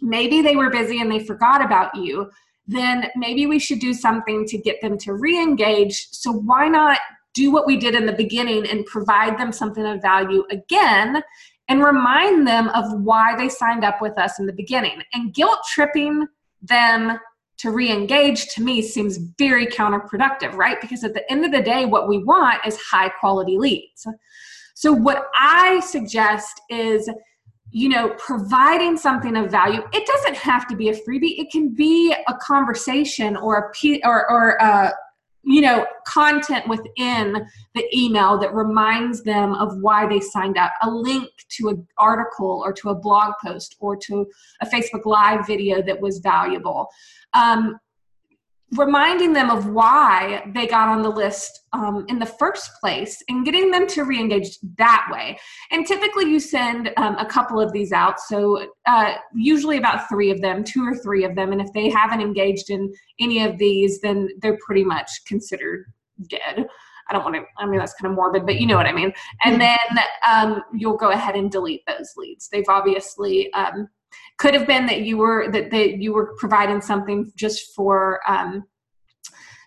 maybe 0.00 0.42
they 0.42 0.56
were 0.56 0.70
busy 0.70 1.00
and 1.00 1.10
they 1.10 1.20
forgot 1.20 1.64
about 1.64 1.94
you 1.94 2.30
then 2.66 3.08
maybe 3.16 3.46
we 3.46 3.58
should 3.58 3.78
do 3.78 3.94
something 3.94 4.44
to 4.44 4.58
get 4.58 4.78
them 4.82 4.98
to 4.98 5.14
re-engage. 5.14 6.08
So 6.10 6.30
why 6.30 6.68
not 6.68 6.98
do 7.32 7.50
what 7.50 7.66
we 7.66 7.78
did 7.78 7.94
in 7.94 8.04
the 8.04 8.12
beginning 8.12 8.68
and 8.68 8.84
provide 8.84 9.38
them 9.38 9.52
something 9.52 9.86
of 9.86 10.02
value 10.02 10.44
again 10.50 11.22
and 11.68 11.84
remind 11.84 12.46
them 12.46 12.68
of 12.70 13.00
why 13.02 13.36
they 13.36 13.48
signed 13.48 13.84
up 13.84 14.00
with 14.00 14.18
us 14.18 14.38
in 14.38 14.46
the 14.46 14.52
beginning. 14.52 15.02
And 15.12 15.34
guilt 15.34 15.58
tripping 15.70 16.26
them 16.62 17.18
to 17.58 17.70
re 17.70 17.90
engage 17.90 18.48
to 18.54 18.62
me 18.62 18.82
seems 18.82 19.16
very 19.16 19.66
counterproductive, 19.66 20.54
right? 20.54 20.80
Because 20.80 21.04
at 21.04 21.14
the 21.14 21.30
end 21.30 21.44
of 21.44 21.52
the 21.52 21.62
day, 21.62 21.84
what 21.84 22.08
we 22.08 22.18
want 22.22 22.64
is 22.66 22.78
high 22.78 23.08
quality 23.08 23.58
leads. 23.58 24.06
So, 24.74 24.92
what 24.92 25.26
I 25.38 25.80
suggest 25.80 26.60
is 26.70 27.10
you 27.70 27.88
know 27.88 28.14
providing 28.18 28.96
something 28.96 29.36
of 29.36 29.50
value 29.50 29.82
it 29.92 30.06
doesn't 30.06 30.36
have 30.36 30.66
to 30.66 30.74
be 30.74 30.88
a 30.88 30.94
freebie 30.94 31.38
it 31.38 31.50
can 31.52 31.74
be 31.74 32.14
a 32.26 32.34
conversation 32.40 33.36
or 33.36 33.70
a 33.84 34.00
or, 34.04 34.30
or 34.30 34.50
a 34.52 34.90
you 35.48 35.62
know 35.62 35.86
content 36.06 36.68
within 36.68 37.46
the 37.74 37.96
email 37.96 38.38
that 38.38 38.54
reminds 38.54 39.22
them 39.22 39.54
of 39.54 39.78
why 39.80 40.06
they 40.06 40.20
signed 40.20 40.58
up. 40.58 40.72
A 40.82 40.90
link 40.90 41.30
to 41.56 41.70
an 41.70 41.86
article 41.96 42.62
or 42.64 42.72
to 42.74 42.90
a 42.90 42.94
blog 42.94 43.32
post 43.44 43.76
or 43.80 43.96
to 43.96 44.26
a 44.60 44.66
facebook 44.66 45.06
live 45.06 45.46
video 45.46 45.80
that 45.82 45.98
was 46.00 46.18
valuable. 46.18 46.88
Um, 47.32 47.78
reminding 48.72 49.32
them 49.32 49.50
of 49.50 49.66
why 49.66 50.42
they 50.54 50.66
got 50.66 50.88
on 50.88 51.02
the 51.02 51.08
list 51.08 51.62
um, 51.72 52.04
in 52.08 52.18
the 52.18 52.26
first 52.26 52.70
place 52.80 53.22
and 53.28 53.44
getting 53.44 53.70
them 53.70 53.86
to 53.86 54.04
re-engage 54.04 54.58
that 54.76 55.08
way 55.10 55.38
and 55.70 55.86
typically 55.86 56.30
you 56.30 56.38
send 56.38 56.90
um, 56.98 57.16
a 57.16 57.24
couple 57.24 57.58
of 57.58 57.72
these 57.72 57.92
out 57.92 58.20
so 58.20 58.66
uh, 58.86 59.14
usually 59.34 59.78
about 59.78 60.08
three 60.08 60.30
of 60.30 60.40
them 60.42 60.62
two 60.62 60.86
or 60.86 60.94
three 60.94 61.24
of 61.24 61.34
them 61.34 61.52
and 61.52 61.62
if 61.62 61.72
they 61.72 61.88
haven't 61.88 62.20
engaged 62.20 62.68
in 62.68 62.92
any 63.18 63.42
of 63.42 63.56
these 63.56 64.00
then 64.00 64.28
they're 64.42 64.58
pretty 64.64 64.84
much 64.84 65.10
considered 65.26 65.86
dead 66.28 66.66
I 67.08 67.14
don't 67.14 67.24
want 67.24 67.36
to, 67.36 67.42
I 67.56 67.64
mean, 67.64 67.78
that's 67.78 67.94
kind 67.94 68.10
of 68.10 68.16
morbid, 68.16 68.44
but 68.44 68.60
you 68.60 68.66
know 68.66 68.76
what 68.76 68.84
I 68.84 68.92
mean. 68.92 69.12
And 69.42 69.58
mm-hmm. 69.58 69.94
then 69.94 70.04
um, 70.30 70.62
you'll 70.74 70.96
go 70.96 71.10
ahead 71.10 71.36
and 71.36 71.50
delete 71.50 71.82
those 71.86 72.12
leads. 72.18 72.48
They've 72.48 72.68
obviously 72.68 73.50
um, 73.54 73.88
could 74.38 74.54
have 74.54 74.66
been 74.66 74.86
that 74.86 75.00
you 75.00 75.16
were 75.18 75.50
that, 75.50 75.70
that 75.70 75.98
you 75.98 76.12
were 76.12 76.34
providing 76.38 76.80
something 76.80 77.32
just 77.36 77.74
for 77.74 78.20
um, 78.28 78.64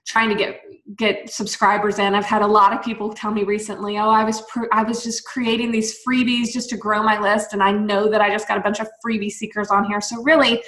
trying 0.08 0.30
to 0.30 0.36
get 0.36 0.62
get 0.96 1.30
subscribers 1.30 2.00
in. 2.00 2.16
I've 2.16 2.26
had 2.26 2.42
a 2.42 2.48
lot 2.48 2.74
of 2.74 2.84
people 2.84 3.14
tell 3.14 3.32
me 3.32 3.44
recently 3.44 3.98
oh 3.98 4.10
i 4.10 4.24
was 4.24 4.42
pr- 4.42 4.72
i 4.74 4.84
was 4.84 5.04
just 5.04 5.24
creating 5.26 5.72
these 5.72 6.00
freebies 6.06 6.52
just 6.52 6.70
to 6.70 6.78
grow 6.78 7.02
my 7.02 7.20
list 7.20 7.54
and 7.54 7.64
i 7.64 7.72
know 7.72 8.10
that 8.10 8.20
i 8.20 8.30
just 8.30 8.48
got 8.48 8.58
a 8.58 8.62
bunch 8.62 8.80
of 8.80 8.88
freebie 9.06 9.32
seekers 9.32 9.70
on 9.70 9.86
here. 9.86 10.02
So 10.02 10.22
really 10.24 10.62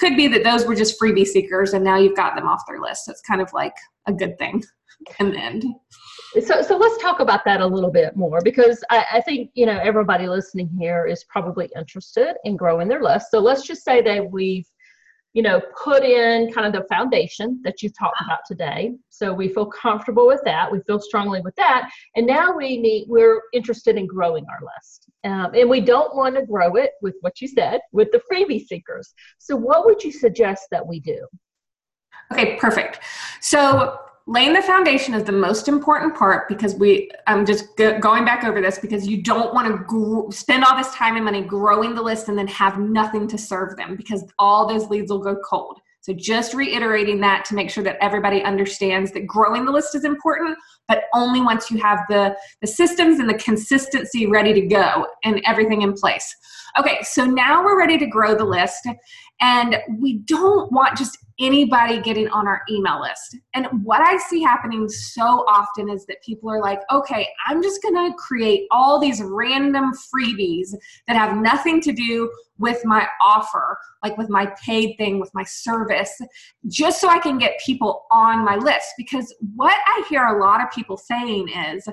could 0.00 0.16
be 0.16 0.28
that 0.28 0.44
those 0.44 0.66
were 0.66 0.74
just 0.74 1.00
freebie 1.00 1.26
seekers 1.26 1.74
and 1.74 1.84
now 1.84 1.96
you've 1.98 2.16
got 2.16 2.34
them 2.34 2.48
off 2.48 2.62
their 2.66 2.80
list. 2.80 3.04
So 3.04 3.12
it's 3.12 3.20
kind 3.20 3.42
of 3.42 3.52
like 3.52 3.74
a 4.06 4.12
good 4.12 4.38
thing 4.38 4.62
in 5.20 5.30
the 5.32 5.38
end 5.38 5.64
so, 6.38 6.62
so 6.62 6.76
let's 6.76 7.02
talk 7.02 7.20
about 7.20 7.44
that 7.44 7.60
a 7.60 7.66
little 7.66 7.90
bit 7.90 8.16
more 8.16 8.40
because 8.42 8.84
I, 8.90 9.04
I, 9.14 9.20
think 9.20 9.50
you 9.54 9.66
know 9.66 9.78
everybody 9.82 10.28
listening 10.28 10.70
here 10.78 11.06
is 11.06 11.24
probably 11.24 11.68
interested 11.76 12.36
in 12.44 12.56
growing 12.56 12.88
their 12.88 13.02
list. 13.02 13.30
So 13.30 13.40
let's 13.40 13.66
just 13.66 13.84
say 13.84 14.00
that 14.02 14.30
we've 14.30 14.66
you 15.32 15.42
know 15.42 15.60
put 15.82 16.04
in 16.04 16.52
kind 16.52 16.66
of 16.66 16.72
the 16.72 16.86
foundation 16.88 17.60
that 17.64 17.82
you've 17.82 17.98
talked 17.98 18.20
about 18.24 18.40
today. 18.46 18.94
So 19.08 19.32
we 19.32 19.48
feel 19.48 19.66
comfortable 19.66 20.26
with 20.26 20.40
that. 20.44 20.70
We 20.70 20.80
feel 20.86 21.00
strongly 21.00 21.40
with 21.40 21.56
that, 21.56 21.90
and 22.14 22.26
now 22.26 22.56
we 22.56 22.78
need 22.78 23.06
we're 23.08 23.42
interested 23.52 23.96
in 23.96 24.06
growing 24.06 24.46
our 24.46 24.60
list, 24.62 25.06
um, 25.24 25.52
and 25.54 25.68
we 25.68 25.80
don't 25.80 26.14
want 26.14 26.36
to 26.36 26.46
grow 26.46 26.76
it 26.76 26.92
with 27.02 27.16
what 27.22 27.40
you 27.40 27.48
said 27.48 27.80
with 27.92 28.12
the 28.12 28.22
freebie 28.30 28.64
seekers. 28.64 29.12
So 29.38 29.56
what 29.56 29.84
would 29.84 30.04
you 30.04 30.12
suggest 30.12 30.68
that 30.70 30.86
we 30.86 31.00
do? 31.00 31.26
Okay, 32.32 32.56
perfect. 32.56 33.00
So 33.40 33.98
laying 34.30 34.52
the 34.52 34.62
foundation 34.62 35.12
is 35.12 35.24
the 35.24 35.32
most 35.32 35.66
important 35.66 36.14
part 36.14 36.48
because 36.48 36.76
we 36.76 37.10
i'm 37.26 37.44
just 37.44 37.76
go, 37.76 37.98
going 37.98 38.24
back 38.24 38.44
over 38.44 38.60
this 38.60 38.78
because 38.78 39.06
you 39.06 39.20
don't 39.20 39.52
want 39.52 39.66
to 39.66 39.84
gr- 39.84 40.30
spend 40.30 40.62
all 40.64 40.76
this 40.76 40.94
time 40.94 41.16
and 41.16 41.24
money 41.24 41.42
growing 41.42 41.96
the 41.96 42.02
list 42.02 42.28
and 42.28 42.38
then 42.38 42.46
have 42.46 42.78
nothing 42.78 43.26
to 43.26 43.36
serve 43.36 43.76
them 43.76 43.96
because 43.96 44.24
all 44.38 44.68
those 44.68 44.88
leads 44.88 45.10
will 45.10 45.18
go 45.18 45.36
cold. 45.44 45.80
So 46.02 46.14
just 46.14 46.54
reiterating 46.54 47.20
that 47.20 47.44
to 47.46 47.54
make 47.54 47.70
sure 47.70 47.84
that 47.84 47.98
everybody 48.00 48.42
understands 48.42 49.12
that 49.12 49.26
growing 49.26 49.64
the 49.64 49.72
list 49.72 49.96
is 49.96 50.04
important 50.04 50.56
but 50.86 51.02
only 51.12 51.40
once 51.40 51.68
you 51.68 51.78
have 51.78 51.98
the 52.08 52.36
the 52.60 52.68
systems 52.68 53.18
and 53.18 53.28
the 53.28 53.34
consistency 53.34 54.26
ready 54.26 54.54
to 54.54 54.62
go 54.62 55.08
and 55.24 55.42
everything 55.44 55.82
in 55.82 55.92
place. 55.92 56.36
Okay 56.78 56.98
so 57.02 57.24
now 57.24 57.64
we're 57.64 57.76
ready 57.76 57.98
to 57.98 58.06
grow 58.06 58.36
the 58.36 58.44
list 58.44 58.86
and 59.40 59.76
we 59.98 60.18
don't 60.18 60.70
want 60.70 60.96
just 60.96 61.18
anybody 61.40 62.00
getting 62.00 62.28
on 62.28 62.46
our 62.46 62.62
email 62.70 63.00
list. 63.00 63.38
And 63.54 63.66
what 63.82 64.02
I 64.02 64.18
see 64.18 64.42
happening 64.42 64.88
so 64.88 65.44
often 65.48 65.88
is 65.88 66.04
that 66.06 66.22
people 66.22 66.50
are 66.50 66.60
like, 66.60 66.80
okay, 66.92 67.26
I'm 67.46 67.62
just 67.62 67.80
to 67.82 68.14
create 68.16 68.66
all 68.70 69.00
these 69.00 69.22
random 69.22 69.92
freebies 69.92 70.74
that 71.08 71.16
have 71.16 71.36
nothing 71.36 71.80
to 71.80 71.92
do 71.92 72.30
with 72.58 72.84
my 72.84 73.06
offer, 73.22 73.78
like 74.04 74.16
with 74.18 74.28
my 74.28 74.52
paid 74.64 74.96
thing, 74.96 75.18
with 75.18 75.30
my 75.34 75.44
service, 75.44 76.20
just 76.68 77.00
so 77.00 77.08
I 77.08 77.18
can 77.18 77.38
get 77.38 77.58
people 77.64 78.04
on 78.10 78.44
my 78.44 78.56
list. 78.56 78.88
Because 78.98 79.34
what 79.56 79.78
I 79.86 80.04
hear 80.08 80.26
a 80.26 80.40
lot 80.40 80.62
of 80.62 80.70
people 80.70 80.96
saying 80.96 81.48
is, 81.48 81.88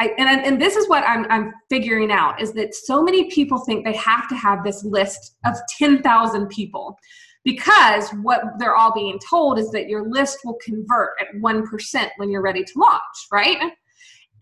I, 0.00 0.08
and, 0.18 0.44
and 0.44 0.60
this 0.60 0.74
is 0.74 0.88
what 0.88 1.04
I'm, 1.06 1.24
I'm 1.30 1.52
figuring 1.70 2.10
out 2.10 2.42
is 2.42 2.52
that 2.54 2.74
so 2.74 3.00
many 3.00 3.30
people 3.30 3.58
think 3.58 3.84
they 3.84 3.94
have 3.94 4.28
to 4.28 4.34
have 4.34 4.64
this 4.64 4.84
list 4.84 5.36
of 5.44 5.54
10,000 5.78 6.48
people 6.48 6.98
because 7.44 8.10
what 8.22 8.42
they're 8.58 8.74
all 8.74 8.92
being 8.92 9.18
told 9.30 9.58
is 9.58 9.70
that 9.70 9.88
your 9.88 10.08
list 10.08 10.38
will 10.44 10.58
convert 10.64 11.10
at 11.20 11.34
1% 11.40 12.10
when 12.16 12.30
you're 12.30 12.42
ready 12.42 12.64
to 12.64 12.78
launch, 12.78 13.00
right? 13.30 13.72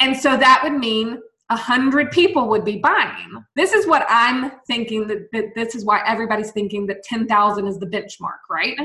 And 0.00 0.16
so 0.16 0.36
that 0.36 0.60
would 0.62 0.78
mean 0.78 1.20
100 1.48 2.10
people 2.10 2.48
would 2.48 2.64
be 2.64 2.78
buying. 2.78 3.44
This 3.56 3.72
is 3.72 3.86
what 3.86 4.06
I'm 4.08 4.52
thinking 4.66 5.06
that, 5.08 5.30
that 5.32 5.54
this 5.54 5.74
is 5.74 5.84
why 5.84 6.02
everybody's 6.06 6.52
thinking 6.52 6.86
that 6.86 7.02
10,000 7.02 7.66
is 7.66 7.78
the 7.78 7.86
benchmark, 7.86 8.40
right? 8.48 8.78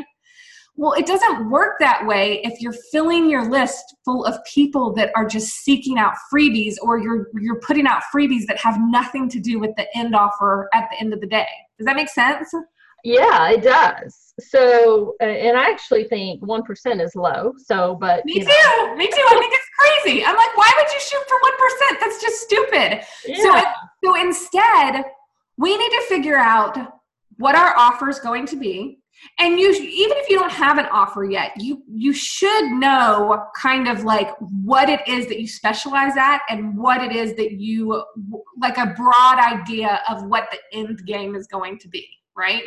Well, 0.75 0.93
it 0.93 1.07
doesn't 1.07 1.49
work 1.49 1.77
that 1.79 2.05
way 2.05 2.39
if 2.43 2.61
you're 2.61 2.75
filling 2.91 3.31
your 3.31 3.49
list 3.49 3.95
full 4.05 4.25
of 4.25 4.37
people 4.45 4.93
that 4.93 5.11
are 5.15 5.27
just 5.27 5.49
seeking 5.63 5.97
out 5.97 6.13
freebies 6.31 6.75
or 6.79 6.99
you're 6.99 7.29
you're 7.41 7.59
putting 7.61 7.87
out 7.87 8.03
freebies 8.13 8.45
that 8.45 8.59
have 8.59 8.77
nothing 8.79 9.27
to 9.29 9.39
do 9.39 9.57
with 9.57 9.75
the 9.75 9.87
end 9.97 10.15
offer 10.15 10.69
at 10.75 10.87
the 10.91 10.99
end 10.99 11.13
of 11.13 11.21
the 11.21 11.25
day. 11.25 11.47
Does 11.79 11.85
that 11.85 11.95
make 11.95 12.09
sense? 12.09 12.53
Yeah, 13.07 13.51
it 13.51 13.63
does. 13.63 14.33
So, 14.41 15.15
uh, 15.21 15.23
and 15.23 15.57
I 15.57 15.69
actually 15.71 16.03
think 16.03 16.43
1% 16.43 17.01
is 17.01 17.15
low. 17.15 17.53
So, 17.57 17.95
but. 17.95 18.25
Me 18.25 18.33
too. 18.41 18.45
Know. 18.45 18.95
Me 18.95 19.07
too. 19.07 19.25
I 19.25 19.37
think 19.39 19.53
it's 19.53 19.69
crazy. 19.79 20.25
I'm 20.25 20.35
like, 20.35 20.57
why 20.57 20.69
would 20.75 20.91
you 20.91 20.99
shoot 20.99 21.23
for 21.29 21.37
1%? 21.95 21.99
That's 22.01 22.21
just 22.21 22.41
stupid. 22.41 23.05
Yeah. 23.25 23.37
So, 23.41 23.63
so 24.03 24.21
instead, 24.21 25.05
we 25.57 25.77
need 25.77 25.89
to 25.89 26.03
figure 26.09 26.35
out 26.35 26.77
what 27.37 27.55
our 27.55 27.77
offer 27.77 28.09
is 28.09 28.19
going 28.19 28.45
to 28.47 28.57
be 28.57 28.99
and 29.39 29.59
you 29.59 29.71
even 29.71 30.17
if 30.17 30.29
you 30.29 30.37
don't 30.37 30.51
have 30.51 30.77
an 30.77 30.85
offer 30.91 31.23
yet 31.23 31.51
you 31.57 31.81
you 31.89 32.13
should 32.13 32.65
know 32.71 33.43
kind 33.55 33.87
of 33.87 34.03
like 34.03 34.29
what 34.63 34.89
it 34.89 35.07
is 35.07 35.27
that 35.27 35.39
you 35.39 35.47
specialize 35.47 36.15
at 36.17 36.39
and 36.49 36.77
what 36.77 37.01
it 37.01 37.15
is 37.15 37.35
that 37.35 37.53
you 37.53 38.03
like 38.59 38.77
a 38.77 38.93
broad 38.95 39.39
idea 39.39 40.01
of 40.07 40.23
what 40.27 40.47
the 40.51 40.77
end 40.77 41.03
game 41.05 41.35
is 41.35 41.47
going 41.47 41.79
to 41.79 41.87
be 41.87 42.07
right 42.37 42.63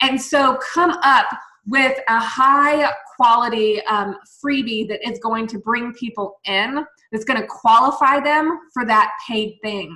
and 0.00 0.20
so 0.20 0.58
come 0.72 0.90
up 1.02 1.26
with 1.66 1.98
a 2.08 2.18
high 2.18 2.90
quality 3.16 3.80
um, 3.86 4.16
freebie 4.44 4.88
that 4.88 5.06
is 5.08 5.18
going 5.18 5.46
to 5.46 5.58
bring 5.58 5.92
people 5.94 6.40
in, 6.44 6.84
that's 7.12 7.24
going 7.24 7.40
to 7.40 7.46
qualify 7.46 8.20
them 8.20 8.58
for 8.72 8.84
that 8.84 9.12
paid 9.26 9.56
thing 9.62 9.94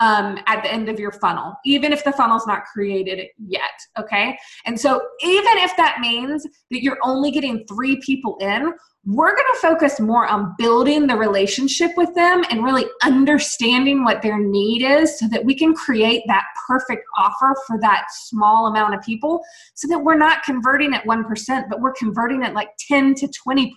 um, 0.00 0.38
at 0.46 0.62
the 0.62 0.70
end 0.70 0.90
of 0.90 1.00
your 1.00 1.12
funnel, 1.12 1.54
even 1.64 1.92
if 1.92 2.04
the 2.04 2.12
funnel's 2.12 2.46
not 2.46 2.64
created 2.64 3.28
yet. 3.38 3.70
Okay. 3.98 4.36
And 4.66 4.78
so, 4.78 5.00
even 5.22 5.56
if 5.58 5.74
that 5.78 6.00
means 6.00 6.42
that 6.70 6.82
you're 6.82 6.98
only 7.02 7.30
getting 7.30 7.64
three 7.66 7.98
people 8.04 8.36
in, 8.40 8.74
we're 9.06 9.34
going 9.36 9.46
to 9.54 9.60
focus 9.60 10.00
more 10.00 10.26
on 10.26 10.54
building 10.58 11.06
the 11.06 11.16
relationship 11.16 11.92
with 11.96 12.12
them 12.16 12.42
and 12.50 12.64
really 12.64 12.84
understanding 13.04 14.02
what 14.02 14.20
their 14.20 14.40
need 14.40 14.82
is 14.82 15.16
so 15.18 15.28
that 15.28 15.44
we 15.44 15.54
can 15.54 15.74
create 15.74 16.22
that 16.26 16.42
perfect 16.66 17.04
offer 17.16 17.54
for 17.68 17.78
that 17.80 18.06
small 18.10 18.66
amount 18.66 18.94
of 18.94 19.00
people 19.02 19.44
so 19.74 19.86
that 19.86 19.98
we're 19.98 20.16
not 20.16 20.42
converting 20.42 20.92
at 20.92 21.04
1%, 21.04 21.68
but 21.70 21.80
we're 21.80 21.92
converting 21.92 22.42
at 22.42 22.52
like 22.52 22.70
10 22.88 23.14
to 23.14 23.28
20%. 23.28 23.70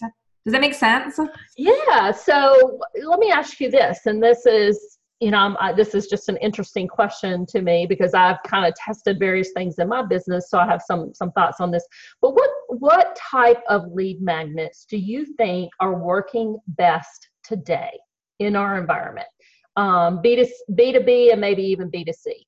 Does 0.00 0.52
that 0.52 0.62
make 0.62 0.74
sense? 0.74 1.20
Yeah. 1.58 2.10
So 2.12 2.80
let 3.04 3.18
me 3.18 3.30
ask 3.30 3.60
you 3.60 3.70
this, 3.70 4.06
and 4.06 4.22
this 4.22 4.46
is 4.46 4.98
you 5.20 5.30
know, 5.30 5.54
I, 5.60 5.74
this 5.74 5.94
is 5.94 6.06
just 6.06 6.30
an 6.30 6.38
interesting 6.38 6.88
question 6.88 7.44
to 7.46 7.60
me 7.60 7.84
because 7.86 8.14
I've 8.14 8.42
kind 8.46 8.66
of 8.66 8.74
tested 8.74 9.18
various 9.18 9.50
things 9.54 9.78
in 9.78 9.88
my 9.88 10.02
business, 10.02 10.48
so 10.48 10.58
I 10.58 10.66
have 10.66 10.82
some 10.82 11.12
some 11.14 11.30
thoughts 11.32 11.60
on 11.60 11.70
this. 11.70 11.86
But 12.22 12.34
what 12.34 12.50
what 12.68 13.16
type 13.16 13.62
of 13.68 13.92
lead 13.92 14.22
magnets 14.22 14.86
do 14.88 14.96
you 14.96 15.26
think 15.36 15.70
are 15.78 15.94
working 15.94 16.58
best 16.68 17.28
today 17.44 17.90
in 18.38 18.56
our 18.56 18.78
environment? 18.78 19.28
Um, 19.76 20.22
B 20.22 20.36
to 20.36 20.46
B 20.74 20.92
to 20.92 21.00
B 21.00 21.30
and 21.30 21.40
maybe 21.40 21.62
even 21.64 21.90
B 21.90 22.02
to 22.04 22.14
C. 22.14 22.46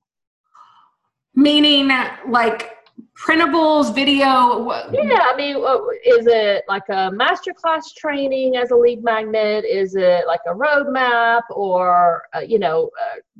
Meaning, 1.34 1.90
like 2.26 2.70
printables, 3.16 3.94
video? 3.94 4.70
Yeah, 4.92 5.20
I 5.20 5.34
mean, 5.36 5.56
is 6.04 6.26
it 6.26 6.64
like 6.68 6.88
a 6.88 7.10
masterclass 7.10 7.82
training 7.96 8.56
as 8.56 8.70
a 8.70 8.76
lead 8.76 9.02
magnet? 9.02 9.64
Is 9.64 9.94
it 9.94 10.26
like 10.26 10.40
a 10.46 10.54
roadmap 10.54 11.42
or 11.50 12.24
uh, 12.34 12.40
you 12.40 12.58
know, 12.58 12.90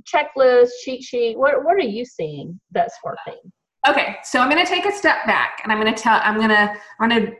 checklist, 0.05 0.71
cheat 0.85 1.03
sheet? 1.03 1.39
What 1.39 1.65
what 1.65 1.77
are 1.77 1.81
you 1.81 2.05
seeing 2.05 2.59
that's 2.71 2.97
working? 3.05 3.41
Okay, 3.89 4.17
so 4.23 4.39
I'm 4.39 4.49
going 4.49 4.65
to 4.65 4.71
take 4.71 4.87
a 4.87 4.93
step 4.93 5.27
back 5.27 5.61
and 5.65 5.73
I'm 5.73 5.81
going 5.81 5.93
to 5.93 6.01
tell. 6.01 6.21
I'm 6.23 6.37
going 6.37 6.51
to 6.51 6.75
I'm 7.01 7.09
going 7.09 7.27
to 7.27 7.33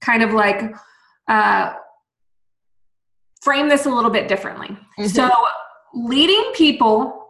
kind 0.00 0.22
of 0.22 0.32
like 0.32 0.74
uh, 1.28 1.74
frame 3.42 3.68
this 3.68 3.86
a 3.86 3.90
little 3.90 4.10
bit 4.10 4.28
differently. 4.28 4.68
Mm-hmm. 4.98 5.06
So 5.06 5.30
leading 5.94 6.52
people 6.54 7.22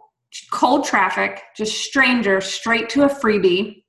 cold 0.51 0.83
traffic, 0.83 1.41
just 1.55 1.77
strangers, 1.81 2.45
straight 2.45 2.89
to 2.89 3.03
a 3.03 3.09
freebie 3.09 3.83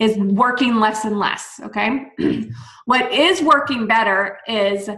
is 0.00 0.16
working 0.18 0.76
less 0.76 1.04
and 1.04 1.18
less. 1.18 1.60
Okay. 1.64 2.06
what 2.84 3.12
is 3.12 3.42
working 3.42 3.86
better 3.86 4.38
is 4.48 4.90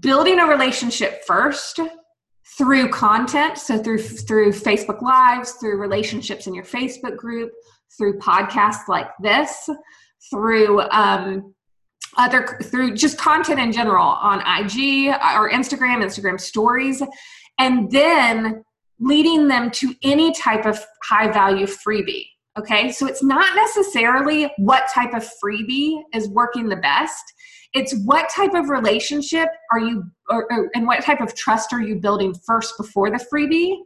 building 0.00 0.38
a 0.38 0.46
relationship 0.46 1.24
first 1.26 1.80
through 2.56 2.88
content 2.90 3.58
so 3.58 3.76
through 3.82 3.98
through 3.98 4.52
facebook 4.52 5.02
lives 5.02 5.52
through 5.52 5.78
relationships 5.78 6.46
in 6.46 6.54
your 6.54 6.64
facebook 6.64 7.16
group 7.16 7.50
through 7.96 8.18
podcasts 8.18 8.88
like 8.88 9.08
this 9.20 9.68
through 10.30 10.80
um, 10.90 11.54
other 12.16 12.58
through 12.64 12.94
just 12.94 13.18
content 13.18 13.58
in 13.58 13.72
general 13.72 14.06
on 14.06 14.38
ig 14.60 15.08
or 15.08 15.50
instagram 15.50 16.04
instagram 16.04 16.40
stories 16.40 17.02
and 17.58 17.90
then 17.90 18.62
leading 19.00 19.48
them 19.48 19.70
to 19.70 19.94
any 20.02 20.32
type 20.32 20.66
of 20.66 20.78
high 21.02 21.30
value 21.30 21.66
freebie 21.66 22.26
Okay, 22.58 22.90
so 22.90 23.06
it's 23.06 23.22
not 23.22 23.54
necessarily 23.54 24.50
what 24.56 24.84
type 24.94 25.12
of 25.12 25.28
freebie 25.44 26.00
is 26.14 26.28
working 26.28 26.68
the 26.68 26.76
best. 26.76 27.22
It's 27.74 27.94
what 28.04 28.30
type 28.30 28.54
of 28.54 28.70
relationship 28.70 29.48
are 29.70 29.78
you, 29.78 30.04
or, 30.30 30.46
or, 30.50 30.70
and 30.74 30.86
what 30.86 31.02
type 31.02 31.20
of 31.20 31.34
trust 31.34 31.74
are 31.74 31.82
you 31.82 31.96
building 31.96 32.34
first 32.46 32.74
before 32.78 33.10
the 33.10 33.22
freebie. 33.30 33.76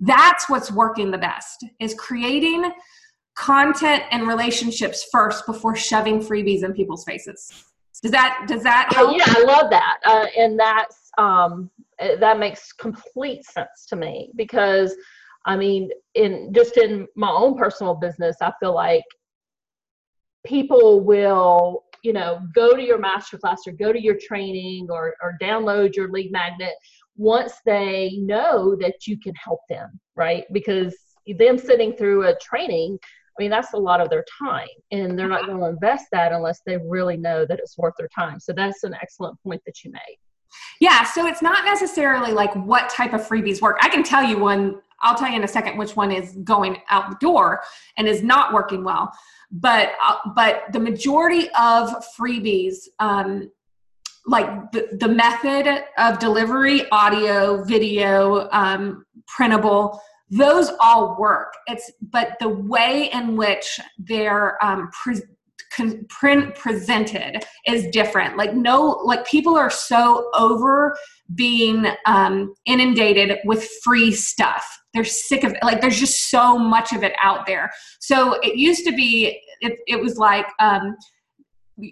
That's 0.00 0.48
what's 0.50 0.70
working 0.70 1.10
the 1.10 1.18
best, 1.18 1.64
is 1.80 1.94
creating 1.94 2.70
content 3.34 4.02
and 4.10 4.28
relationships 4.28 5.06
first 5.10 5.46
before 5.46 5.74
shoving 5.74 6.20
freebies 6.20 6.64
in 6.64 6.74
people's 6.74 7.04
faces. 7.04 7.50
Does 8.02 8.10
that 8.10 8.44
does 8.46 8.62
that 8.64 8.92
help? 8.92 9.16
Yeah, 9.16 9.24
I 9.28 9.44
love 9.44 9.70
that, 9.70 9.98
uh, 10.04 10.26
and 10.36 10.58
that's 10.58 11.10
um, 11.18 11.70
that 11.98 12.38
makes 12.38 12.72
complete 12.72 13.44
sense 13.44 13.86
to 13.88 13.96
me 13.96 14.30
because 14.34 14.94
I 15.44 15.56
mean, 15.56 15.90
in 16.14 16.52
just 16.54 16.76
in 16.76 17.06
my 17.16 17.30
own 17.30 17.56
personal 17.56 17.94
business, 17.94 18.36
I 18.40 18.52
feel 18.60 18.74
like 18.74 19.04
people 20.44 21.00
will, 21.00 21.84
you 22.02 22.12
know, 22.12 22.40
go 22.54 22.74
to 22.74 22.82
your 22.82 22.98
masterclass 22.98 23.58
or 23.66 23.72
go 23.72 23.92
to 23.92 24.02
your 24.02 24.16
training 24.20 24.88
or, 24.90 25.14
or 25.22 25.36
download 25.40 25.94
your 25.94 26.10
lead 26.10 26.32
magnet 26.32 26.74
once 27.16 27.54
they 27.64 28.18
know 28.18 28.76
that 28.76 29.06
you 29.06 29.18
can 29.18 29.34
help 29.34 29.60
them, 29.68 30.00
right? 30.16 30.44
Because 30.52 30.94
them 31.38 31.58
sitting 31.58 31.94
through 31.94 32.26
a 32.26 32.36
training, 32.38 32.98
I 33.38 33.42
mean, 33.42 33.50
that's 33.50 33.72
a 33.72 33.78
lot 33.78 34.00
of 34.00 34.10
their 34.10 34.24
time, 34.38 34.68
and 34.90 35.18
they're 35.18 35.28
not 35.28 35.46
going 35.46 35.58
to 35.58 35.66
invest 35.66 36.06
that 36.12 36.32
unless 36.32 36.60
they 36.66 36.76
really 36.76 37.16
know 37.16 37.46
that 37.46 37.58
it's 37.58 37.78
worth 37.78 37.94
their 37.98 38.08
time. 38.14 38.40
So 38.40 38.52
that's 38.52 38.84
an 38.84 38.94
excellent 39.00 39.40
point 39.42 39.62
that 39.66 39.82
you 39.84 39.90
made. 39.90 40.18
Yeah, 40.80 41.04
so 41.04 41.26
it's 41.26 41.40
not 41.40 41.64
necessarily 41.64 42.32
like 42.32 42.54
what 42.54 42.90
type 42.90 43.14
of 43.14 43.26
freebies 43.26 43.62
work. 43.62 43.78
I 43.80 43.88
can 43.88 44.02
tell 44.02 44.22
you 44.22 44.38
one 44.38 44.80
I'll 45.02 45.14
tell 45.14 45.28
you 45.28 45.36
in 45.36 45.44
a 45.44 45.48
second 45.48 45.76
which 45.76 45.96
one 45.96 46.10
is 46.12 46.32
going 46.44 46.78
out 46.90 47.10
the 47.10 47.16
door 47.20 47.62
and 47.96 48.06
is 48.06 48.22
not 48.22 48.52
working 48.52 48.84
well. 48.84 49.12
But 49.50 49.92
uh, 50.02 50.16
but 50.34 50.64
the 50.72 50.80
majority 50.80 51.48
of 51.58 51.90
freebies, 52.18 52.88
um, 52.98 53.50
like 54.26 54.72
the, 54.72 54.88
the 54.98 55.08
method 55.08 55.84
of 55.98 56.18
delivery, 56.18 56.88
audio, 56.90 57.62
video, 57.64 58.48
um, 58.50 59.04
printable, 59.26 60.00
those 60.30 60.70
all 60.80 61.16
work. 61.18 61.52
It's 61.66 61.90
but 62.00 62.38
the 62.40 62.48
way 62.48 63.10
in 63.12 63.36
which 63.36 63.78
they're 63.98 64.62
um, 64.64 64.90
pre- 64.90 65.20
print 66.08 66.54
presented 66.54 67.44
is 67.66 67.86
different. 67.88 68.36
Like 68.36 68.54
no 68.54 69.00
like 69.04 69.26
people 69.26 69.56
are 69.56 69.70
so 69.70 70.30
over 70.34 70.96
being 71.34 71.86
um, 72.06 72.54
inundated 72.66 73.38
with 73.44 73.68
free 73.82 74.12
stuff. 74.12 74.64
They're 74.94 75.04
sick 75.04 75.44
of 75.44 75.52
it 75.52 75.62
like 75.62 75.80
there's 75.80 75.98
just 75.98 76.30
so 76.30 76.58
much 76.58 76.92
of 76.92 77.02
it 77.02 77.14
out 77.22 77.46
there. 77.46 77.70
So 78.00 78.38
it 78.42 78.56
used 78.56 78.84
to 78.86 78.92
be 78.92 79.40
it, 79.60 79.78
it 79.86 80.00
was 80.00 80.18
like 80.18 80.46
um, 80.60 80.96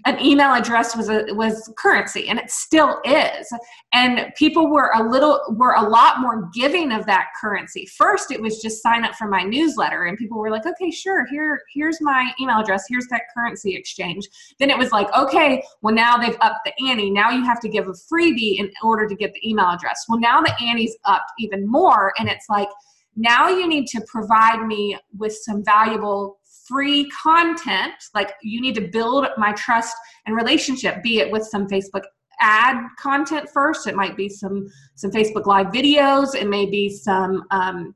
an 0.05 0.21
email 0.21 0.53
address 0.53 0.95
was 0.95 1.09
a 1.09 1.25
was 1.31 1.73
currency 1.79 2.29
and 2.29 2.39
it 2.39 2.51
still 2.51 3.01
is. 3.05 3.51
And 3.93 4.33
people 4.37 4.71
were 4.71 4.93
a 4.95 5.09
little 5.09 5.41
were 5.51 5.75
a 5.75 5.83
lot 5.83 6.21
more 6.21 6.51
giving 6.55 6.93
of 6.93 7.07
that 7.07 7.29
currency. 7.41 7.87
First 7.87 8.31
it 8.31 8.41
was 8.41 8.61
just 8.61 8.83
sign 8.83 9.05
up 9.05 9.15
for 9.15 9.27
my 9.27 9.43
newsletter 9.43 10.05
and 10.05 10.19
people 10.19 10.39
were 10.39 10.51
like 10.51 10.67
okay 10.67 10.91
sure 10.91 11.27
here 11.27 11.63
here's 11.73 12.01
my 12.03 12.31
email 12.39 12.61
address 12.61 12.85
here's 12.89 13.07
that 13.07 13.23
currency 13.35 13.75
exchange. 13.75 14.29
Then 14.59 14.69
it 14.69 14.77
was 14.77 14.93
like 14.93 15.13
okay 15.17 15.63
well 15.81 15.95
now 15.95 16.19
they've 16.19 16.37
upped 16.43 16.67
the 16.67 16.89
ante. 16.89 17.11
Now 17.11 17.31
you 17.31 17.43
have 17.45 17.61
to 17.61 17.69
give 17.69 17.89
a 17.89 17.93
freebie 17.93 18.59
in 18.59 18.71
order 18.83 19.09
to 19.09 19.15
get 19.15 19.33
the 19.33 19.49
email 19.49 19.67
address. 19.67 20.05
Well 20.09 20.21
now 20.21 20.43
the 20.43 20.55
ante's 20.63 20.97
upped 21.07 21.33
even 21.39 21.67
more 21.67 22.13
and 22.19 22.29
it's 22.29 22.47
like 22.51 22.69
now 23.17 23.49
you 23.49 23.67
need 23.67 23.87
to 23.89 24.01
provide 24.07 24.67
me 24.67 24.99
with 25.17 25.33
some 25.33 25.65
valuable 25.65 26.40
free 26.71 27.11
content 27.11 27.93
like 28.15 28.33
you 28.43 28.61
need 28.61 28.75
to 28.77 28.89
build 28.89 29.27
my 29.37 29.53
trust 29.53 29.95
and 30.27 30.37
relationship 30.37 31.03
be 31.03 31.19
it 31.19 31.31
with 31.31 31.43
some 31.43 31.67
facebook 31.67 32.05
ad 32.41 32.77
content 32.99 33.49
first. 33.53 33.87
It 33.87 33.95
might 33.95 34.17
be 34.17 34.29
some 34.29 34.67
some 34.95 35.11
facebook 35.11 35.47
live 35.47 35.67
videos. 35.67 36.35
It 36.35 36.49
may 36.49 36.67
be 36.67 36.89
some 36.89 37.45
um, 37.51 37.95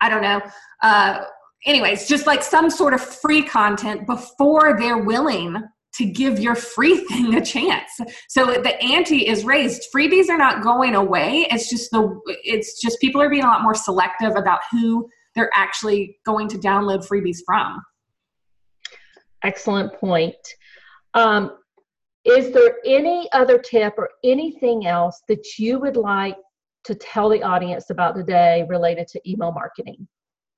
i 0.00 0.08
don't 0.08 0.22
know 0.22 0.40
uh, 0.82 1.24
anyways 1.66 2.08
just 2.08 2.26
like 2.26 2.42
some 2.42 2.68
sort 2.68 2.94
of 2.94 3.00
free 3.00 3.42
content 3.42 4.06
before 4.06 4.76
they're 4.78 4.98
willing 4.98 5.62
to 5.94 6.04
give 6.04 6.40
your 6.40 6.54
free 6.54 6.98
thing 7.08 7.34
a 7.34 7.44
chance. 7.44 8.00
So 8.28 8.46
the 8.46 8.80
ante 8.82 9.28
is 9.28 9.44
raised. 9.44 9.86
Freebies 9.94 10.28
are 10.28 10.38
not 10.38 10.62
going 10.62 10.94
away. 10.94 11.46
It's 11.50 11.70
just 11.70 11.90
the 11.90 12.20
it's 12.26 12.80
just 12.80 13.00
people 13.00 13.22
are 13.22 13.30
being 13.30 13.44
a 13.44 13.46
lot 13.46 13.62
more 13.62 13.74
selective 13.74 14.34
about 14.36 14.60
who 14.70 15.08
they're 15.34 15.50
actually 15.54 16.18
going 16.24 16.48
to 16.48 16.58
download 16.58 17.06
freebies 17.06 17.38
from. 17.44 17.82
Excellent 19.42 19.92
point. 19.94 20.36
Um, 21.14 21.58
is 22.24 22.52
there 22.52 22.76
any 22.86 23.30
other 23.32 23.58
tip 23.58 23.94
or 23.98 24.08
anything 24.24 24.86
else 24.86 25.22
that 25.28 25.58
you 25.58 25.78
would 25.78 25.96
like 25.96 26.36
to 26.84 26.94
tell 26.94 27.28
the 27.28 27.42
audience 27.42 27.90
about 27.90 28.16
today 28.16 28.64
related 28.68 29.06
to 29.08 29.30
email 29.30 29.52
marketing 29.52 30.08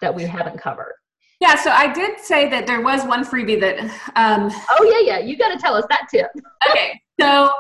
that 0.01 0.15
we 0.15 0.23
haven't 0.25 0.59
covered? 0.59 0.95
Yeah, 1.41 1.57
so 1.57 1.71
I 1.71 1.93
did 1.93 2.19
say 2.21 2.49
that 2.49 2.67
there 2.67 2.81
was 2.81 3.05
one 3.05 3.25
freebie 3.25 3.61
that. 3.61 3.79
Um, 4.17 4.51
oh 4.71 4.85
yeah, 4.85 5.19
yeah. 5.19 5.25
You 5.25 5.37
got 5.37 5.53
to 5.53 5.59
tell 5.59 5.75
us 5.75 5.85
that 5.91 6.07
tip. 6.11 6.31
okay, 6.71 6.99
so 7.21 7.53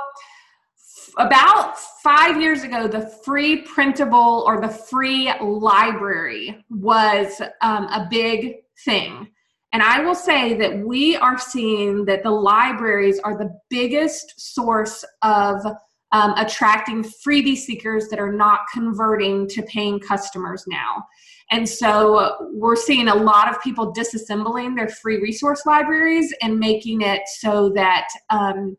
about 1.16 1.79
five 2.02 2.40
years 2.40 2.62
ago, 2.62 2.87
the 2.87 3.09
free 3.24 3.62
printable 3.62 4.44
or 4.46 4.61
the 4.61 4.68
free 4.68 5.33
library 5.40 6.64
was 6.68 7.40
um, 7.62 7.85
a 7.85 8.07
big 8.11 8.57
thing. 8.85 9.29
And 9.72 9.83
I 9.83 10.00
will 10.00 10.14
say 10.14 10.55
that 10.55 10.79
we 10.79 11.16
are 11.16 11.38
seeing 11.38 12.05
that 12.05 12.22
the 12.22 12.31
libraries 12.31 13.18
are 13.20 13.37
the 13.37 13.50
biggest 13.68 14.55
source 14.55 15.05
of 15.22 15.61
um, 16.12 16.35
attracting 16.37 17.02
freebie 17.02 17.57
seekers 17.57 18.09
that 18.09 18.18
are 18.18 18.33
not 18.33 18.61
converting 18.72 19.48
to 19.48 19.62
paying 19.62 19.98
customers 20.00 20.64
now. 20.68 21.05
And 21.50 21.68
so 21.68 22.50
we're 22.52 22.76
seeing 22.76 23.09
a 23.09 23.14
lot 23.14 23.50
of 23.50 23.61
people 23.62 23.92
disassembling 23.92 24.76
their 24.76 24.88
free 24.88 25.18
resource 25.18 25.62
libraries 25.66 26.33
and 26.42 26.59
making 26.59 27.02
it 27.02 27.22
so 27.38 27.70
that 27.70 28.09
um, 28.31 28.76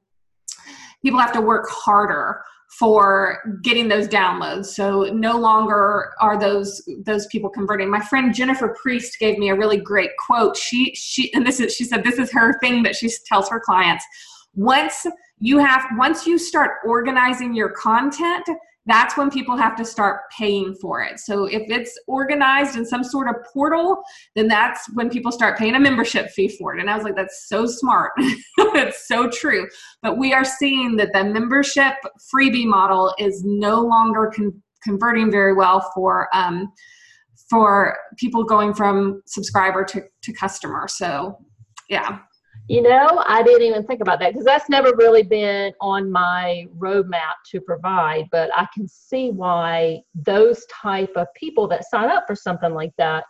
people 1.04 1.20
have 1.20 1.34
to 1.34 1.42
work 1.42 1.68
harder 1.70 2.42
for 2.78 3.60
getting 3.64 3.88
those 3.88 4.08
downloads. 4.08 4.68
So 4.68 5.04
no 5.14 5.38
longer 5.38 6.12
are 6.20 6.38
those 6.38 6.82
those 7.06 7.26
people 7.28 7.50
converting. 7.50 7.90
My 7.90 8.02
friend 8.02 8.34
jennifer 8.34 8.76
priest 8.82 9.18
gave 9.20 9.38
me 9.38 9.50
a 9.50 9.56
really 9.56 9.78
great 9.78 10.12
quote. 10.18 10.58
She 10.58 10.94
she 10.94 11.34
and 11.34 11.46
this 11.48 11.60
is 11.60 11.74
she 11.74 11.86
said 11.86 12.04
this 12.04 12.20
is 12.20 12.32
her 12.34 12.60
thing 12.60 12.84
that 12.84 12.96
she 12.96 13.10
tells 13.26 13.50
her 13.50 13.60
clients. 13.60 14.06
Once 14.54 15.06
you 15.40 15.60
have 15.60 15.86
once 15.98 16.28
you 16.28 16.38
start 16.38 16.72
organizing 16.86 17.56
your 17.56 17.70
content 17.70 18.48
that's 18.88 19.18
when 19.18 19.30
people 19.30 19.56
have 19.58 19.76
to 19.76 19.86
start 19.86 20.22
paying 20.36 20.74
for 20.82 21.02
it. 21.04 21.20
So 21.20 21.46
if 21.46 21.64
it's 21.70 21.98
organized 22.08 22.78
in 22.78 22.86
some 22.86 23.04
sort 23.04 23.28
of 23.28 23.36
portal, 23.54 24.02
then 24.36 24.48
that's 24.48 24.90
when 24.94 25.10
people 25.10 25.32
start 25.32 25.58
paying 25.58 25.76
a 25.76 25.80
membership 25.80 26.30
fee 26.32 26.48
for 26.58 26.74
it. 26.74 26.80
And 26.80 26.90
I 26.90 26.96
was 26.96 27.04
like, 27.04 27.16
that's 27.16 27.48
so 27.48 27.66
smart. 27.66 28.14
it's 28.18 29.08
so 29.08 29.30
true. 29.30 29.68
But 30.02 30.18
we 30.18 30.34
are 30.34 30.46
seeing 30.46 30.96
that 30.96 31.12
the 31.14 31.26
membership 31.26 31.96
freebie 32.34 32.66
model 32.66 33.14
is 33.20 33.44
no 33.46 33.82
longer 33.82 34.32
con- 34.34 34.64
converting 34.84 35.30
very 35.30 35.54
well 35.54 35.92
for 35.94 36.30
um, 36.34 36.72
for 37.50 37.98
people 38.18 38.44
going 38.44 38.74
from 38.74 39.22
subscriber 39.26 39.84
to, 39.86 40.02
to 40.22 40.34
customer. 40.34 40.88
So 40.88 41.38
yeah. 41.90 42.20
You 42.68 42.82
know, 42.82 43.24
I 43.26 43.44
didn't 43.44 43.66
even 43.66 43.86
think 43.86 44.02
about 44.02 44.20
that 44.20 44.34
because 44.34 44.46
that's 44.46 44.70
never 44.70 44.94
really 44.96 45.24
been 45.24 45.74
on 45.80 46.12
my 46.12 46.66
roadmap 46.78 47.36
to 47.52 47.62
provide, 47.62 48.28
but 48.32 48.50
I 48.56 48.68
can 48.74 48.88
see 48.90 49.32
why 49.32 50.02
those 50.14 50.66
type 50.66 51.12
of 51.16 51.28
people 51.34 51.68
that 51.70 51.86
sign 51.90 52.10
up 52.10 52.26
for 52.28 52.36
something 52.36 52.74
like 52.74 52.92
that 52.98 53.24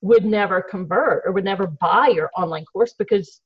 would 0.00 0.24
never 0.24 0.60
convert 0.60 1.22
or 1.24 1.32
would 1.32 1.44
never 1.44 1.68
buy 1.68 2.08
your 2.08 2.30
online 2.36 2.64
course 2.64 2.94
because 2.98 3.40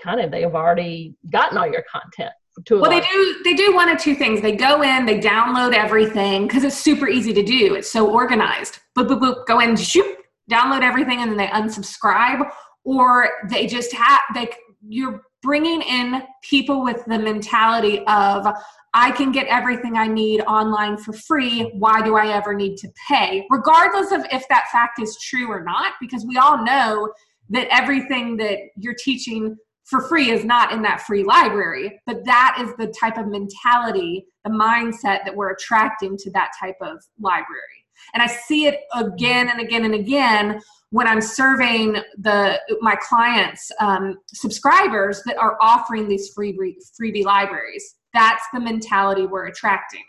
kind 0.00 0.20
of 0.20 0.30
they've 0.30 0.54
already 0.54 1.14
gotten 1.30 1.58
all 1.58 1.66
your 1.66 1.84
content 1.90 2.32
well 2.70 2.90
they 2.90 3.00
do 3.00 3.40
they 3.44 3.54
do 3.54 3.74
one 3.74 3.88
of 3.88 3.98
two 3.98 4.14
things. 4.14 4.40
They 4.40 4.52
go 4.52 4.82
in 4.82 5.06
they 5.06 5.18
download 5.18 5.74
everything 5.74 6.46
because 6.46 6.64
it's 6.64 6.76
super 6.76 7.08
easy 7.08 7.32
to 7.32 7.42
do. 7.42 7.74
It's 7.74 7.90
so 7.90 8.10
organized. 8.10 8.80
Boop 8.96 9.08
boop 9.08 9.20
boop 9.20 9.46
go 9.46 9.60
in 9.60 9.76
shoot 9.76 10.16
download 10.50 10.82
everything 10.82 11.20
and 11.20 11.30
then 11.30 11.36
they 11.36 11.46
unsubscribe 11.48 12.50
or 12.84 13.28
they 13.50 13.66
just 13.66 13.92
have 13.92 14.20
they 14.34 14.48
you're 14.86 15.22
bringing 15.42 15.82
in 15.82 16.22
people 16.42 16.82
with 16.82 17.04
the 17.06 17.18
mentality 17.18 18.00
of 18.06 18.46
I 18.94 19.10
can 19.12 19.32
get 19.32 19.46
everything 19.48 19.96
I 19.96 20.06
need 20.06 20.40
online 20.42 20.96
for 20.96 21.12
free. 21.12 21.70
Why 21.74 22.02
do 22.02 22.16
I 22.16 22.28
ever 22.28 22.54
need 22.54 22.76
to 22.78 22.88
pay? 23.08 23.46
Regardless 23.50 24.12
of 24.12 24.24
if 24.32 24.48
that 24.48 24.66
fact 24.72 25.00
is 25.00 25.16
true 25.22 25.48
or 25.50 25.62
not, 25.62 25.94
because 26.00 26.24
we 26.26 26.36
all 26.38 26.64
know 26.64 27.12
that 27.50 27.68
everything 27.70 28.36
that 28.38 28.58
you're 28.76 28.96
teaching 29.02 29.56
for 29.84 30.06
free 30.08 30.30
is 30.30 30.44
not 30.44 30.72
in 30.72 30.82
that 30.82 31.02
free 31.02 31.24
library. 31.24 32.00
But 32.06 32.24
that 32.24 32.58
is 32.60 32.74
the 32.76 32.92
type 32.98 33.16
of 33.16 33.26
mentality, 33.28 34.26
the 34.44 34.50
mindset 34.50 35.24
that 35.24 35.34
we're 35.34 35.52
attracting 35.52 36.16
to 36.18 36.30
that 36.32 36.50
type 36.60 36.76
of 36.80 37.02
library. 37.18 37.86
And 38.14 38.22
I 38.22 38.26
see 38.26 38.66
it 38.66 38.80
again 38.94 39.48
and 39.48 39.60
again 39.60 39.84
and 39.84 39.94
again 39.94 40.60
when 40.90 41.06
I'm 41.06 41.20
surveying 41.20 41.98
the 42.18 42.60
my 42.80 42.96
clients 42.96 43.70
um, 43.80 44.18
subscribers 44.28 45.22
that 45.26 45.36
are 45.36 45.56
offering 45.60 46.08
these 46.08 46.30
free 46.30 46.56
freebie 47.00 47.24
libraries. 47.24 47.96
That's 48.14 48.42
the 48.54 48.60
mentality 48.60 49.26
we're 49.26 49.46
attracting. 49.46 50.04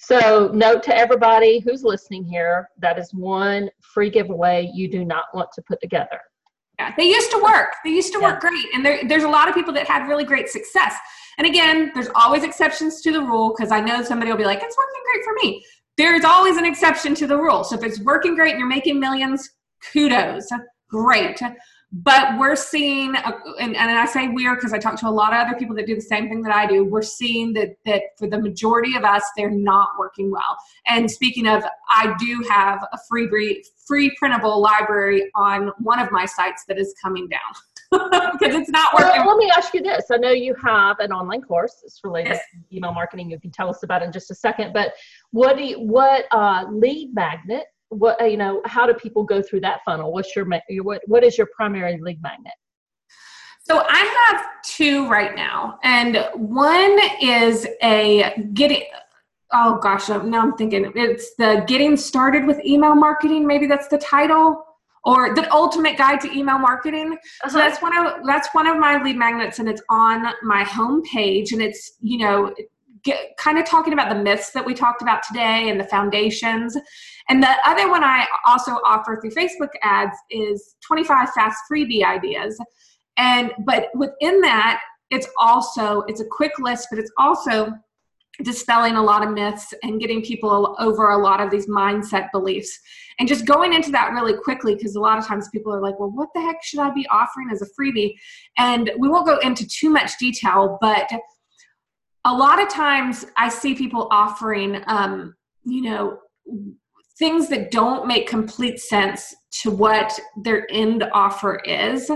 So, 0.00 0.50
note 0.54 0.84
to 0.84 0.96
everybody 0.96 1.58
who's 1.58 1.82
listening 1.82 2.24
here 2.24 2.68
that 2.78 2.98
is 2.98 3.12
one 3.12 3.68
free 3.80 4.10
giveaway 4.10 4.70
you 4.72 4.88
do 4.88 5.04
not 5.04 5.24
want 5.34 5.50
to 5.54 5.62
put 5.62 5.80
together. 5.80 6.20
Yeah, 6.78 6.94
they 6.96 7.08
used 7.08 7.32
to 7.32 7.42
work. 7.42 7.74
They 7.84 7.90
used 7.90 8.12
to 8.12 8.20
yeah. 8.20 8.32
work 8.32 8.40
great. 8.40 8.66
And 8.72 8.86
there, 8.86 9.00
there's 9.08 9.24
a 9.24 9.28
lot 9.28 9.48
of 9.48 9.54
people 9.54 9.72
that 9.72 9.88
had 9.88 10.06
really 10.06 10.24
great 10.24 10.48
success. 10.48 10.94
And 11.38 11.46
again, 11.46 11.90
there's 11.94 12.08
always 12.14 12.44
exceptions 12.44 13.00
to 13.02 13.12
the 13.12 13.20
rule 13.20 13.52
because 13.56 13.72
I 13.72 13.80
know 13.80 14.02
somebody 14.02 14.30
will 14.30 14.38
be 14.38 14.44
like, 14.44 14.62
it's 14.62 14.76
working 14.76 15.02
great 15.12 15.24
for 15.24 15.34
me. 15.42 15.64
There's 15.96 16.24
always 16.24 16.56
an 16.56 16.64
exception 16.64 17.16
to 17.16 17.26
the 17.26 17.36
rule. 17.36 17.64
So 17.64 17.76
if 17.76 17.82
it's 17.82 17.98
working 18.00 18.36
great 18.36 18.50
and 18.50 18.60
you're 18.60 18.68
making 18.68 19.00
millions, 19.00 19.50
kudos, 19.92 20.48
great. 20.88 21.40
But 21.90 22.38
we're 22.38 22.56
seeing, 22.56 23.16
uh, 23.16 23.32
and, 23.58 23.74
and 23.74 23.90
I 23.90 24.04
say 24.04 24.28
we're 24.28 24.54
because 24.54 24.74
I 24.74 24.78
talk 24.78 25.00
to 25.00 25.08
a 25.08 25.10
lot 25.10 25.32
of 25.32 25.46
other 25.46 25.58
people 25.58 25.74
that 25.76 25.86
do 25.86 25.94
the 25.94 26.02
same 26.02 26.28
thing 26.28 26.42
that 26.42 26.54
I 26.54 26.66
do. 26.66 26.84
We're 26.84 27.00
seeing 27.00 27.54
that 27.54 27.76
that 27.86 28.02
for 28.18 28.28
the 28.28 28.38
majority 28.38 28.94
of 28.94 29.04
us, 29.04 29.24
they're 29.38 29.50
not 29.50 29.88
working 29.98 30.30
well. 30.30 30.58
And 30.86 31.10
speaking 31.10 31.46
of, 31.46 31.64
I 31.88 32.14
do 32.18 32.44
have 32.50 32.86
a 32.92 32.98
free 33.08 33.62
free 33.86 34.14
printable 34.18 34.60
library 34.60 35.30
on 35.34 35.72
one 35.78 35.98
of 35.98 36.12
my 36.12 36.26
sites 36.26 36.64
that 36.68 36.78
is 36.78 36.94
coming 37.02 37.26
down 37.26 37.40
because 38.32 38.54
it's 38.54 38.68
not 38.68 38.92
working. 38.92 39.24
Well, 39.24 39.38
let 39.38 39.38
me 39.38 39.50
ask 39.56 39.72
you 39.72 39.82
this. 39.82 40.04
I 40.10 40.18
know 40.18 40.30
you 40.30 40.54
have 40.62 40.98
an 40.98 41.10
online 41.10 41.40
course. 41.40 41.80
It's 41.84 42.00
related 42.04 42.34
yes. 42.34 42.42
to 42.52 42.76
email 42.76 42.92
marketing. 42.92 43.30
You 43.30 43.40
can 43.40 43.50
tell 43.50 43.70
us 43.70 43.82
about 43.82 44.02
it 44.02 44.06
in 44.06 44.12
just 44.12 44.30
a 44.30 44.34
second. 44.34 44.74
But 44.74 44.92
what 45.30 45.56
do 45.56 45.64
you, 45.64 45.80
what 45.80 46.26
uh, 46.32 46.66
lead 46.70 47.14
magnet 47.14 47.64
what 47.90 48.20
you 48.30 48.36
know 48.36 48.60
how 48.64 48.86
do 48.86 48.94
people 48.94 49.24
go 49.24 49.42
through 49.42 49.60
that 49.60 49.80
funnel? 49.84 50.12
What's 50.12 50.34
your 50.36 50.46
what 50.82 51.00
what 51.06 51.24
is 51.24 51.38
your 51.38 51.48
primary 51.54 51.98
lead 52.00 52.20
magnet? 52.22 52.52
So 53.62 53.84
i 53.86 54.30
have 54.30 54.46
two 54.64 55.08
right 55.10 55.36
now 55.36 55.78
and 55.82 56.26
one 56.34 56.98
is 57.20 57.66
a 57.82 58.48
getting 58.54 58.84
oh 59.52 59.78
gosh 59.82 60.08
now 60.08 60.40
i'm 60.40 60.56
thinking 60.56 60.90
it's 60.94 61.34
the 61.36 61.64
getting 61.66 61.94
started 61.96 62.46
with 62.46 62.64
email 62.64 62.94
marketing 62.94 63.46
maybe 63.46 63.66
that's 63.66 63.88
the 63.88 63.98
title 63.98 64.64
or 65.04 65.34
the 65.34 65.50
ultimate 65.52 65.96
guide 65.96 66.20
to 66.20 66.30
email 66.36 66.58
marketing. 66.58 67.12
Uh-huh. 67.12 67.48
so 67.48 67.58
that's 67.58 67.80
one 67.80 67.96
of 67.96 68.26
that's 68.26 68.48
one 68.52 68.66
of 68.66 68.78
my 68.78 69.02
lead 69.02 69.16
magnets 69.16 69.58
and 69.58 69.68
it's 69.68 69.82
on 69.88 70.26
my 70.42 70.64
home 70.64 71.02
page 71.02 71.52
and 71.52 71.62
it's 71.62 71.92
you 72.00 72.18
know 72.18 72.54
get, 73.04 73.36
kind 73.36 73.58
of 73.58 73.64
talking 73.64 73.92
about 73.92 74.08
the 74.08 74.22
myths 74.22 74.50
that 74.52 74.64
we 74.64 74.74
talked 74.74 75.02
about 75.02 75.22
today 75.22 75.68
and 75.68 75.78
the 75.78 75.84
foundations. 75.84 76.76
And 77.28 77.42
the 77.42 77.54
other 77.64 77.88
one 77.88 78.04
I 78.04 78.26
also 78.46 78.72
offer 78.86 79.18
through 79.20 79.30
Facebook 79.30 79.70
ads 79.82 80.16
is 80.30 80.76
25 80.86 81.30
fast 81.30 81.58
freebie 81.70 82.04
ideas. 82.04 82.60
And 83.16 83.52
but 83.66 83.88
within 83.94 84.40
that, 84.42 84.80
it's 85.10 85.28
also 85.38 86.02
it's 86.02 86.20
a 86.20 86.26
quick 86.26 86.58
list, 86.58 86.88
but 86.90 86.98
it's 86.98 87.12
also 87.18 87.72
dispelling 88.42 88.94
a 88.94 89.02
lot 89.02 89.26
of 89.26 89.32
myths 89.32 89.74
and 89.82 90.00
getting 90.00 90.22
people 90.22 90.76
over 90.78 91.10
a 91.10 91.18
lot 91.18 91.40
of 91.40 91.50
these 91.50 91.66
mindset 91.66 92.30
beliefs 92.30 92.78
and 93.18 93.28
just 93.28 93.44
going 93.46 93.72
into 93.72 93.90
that 93.90 94.12
really 94.12 94.34
quickly 94.34 94.76
because 94.76 94.94
a 94.94 95.00
lot 95.00 95.18
of 95.18 95.26
times 95.26 95.48
people 95.48 95.74
are 95.74 95.80
like 95.80 95.98
well 95.98 96.10
what 96.10 96.28
the 96.34 96.40
heck 96.40 96.62
should 96.62 96.78
i 96.78 96.88
be 96.90 97.06
offering 97.10 97.48
as 97.50 97.62
a 97.62 97.66
freebie 97.78 98.14
and 98.56 98.92
we 98.98 99.08
won't 99.08 99.26
go 99.26 99.38
into 99.38 99.66
too 99.66 99.90
much 99.90 100.12
detail 100.18 100.78
but 100.80 101.10
a 102.28 102.32
lot 102.32 102.62
of 102.62 102.68
times 102.68 103.24
I 103.38 103.48
see 103.48 103.74
people 103.74 104.06
offering, 104.10 104.82
um, 104.86 105.34
you 105.64 105.80
know, 105.82 106.18
things 107.18 107.48
that 107.48 107.70
don't 107.70 108.06
make 108.06 108.28
complete 108.28 108.78
sense 108.78 109.34
to 109.62 109.70
what 109.70 110.18
their 110.44 110.70
end 110.70 111.04
offer 111.12 111.56
is. 111.64 112.10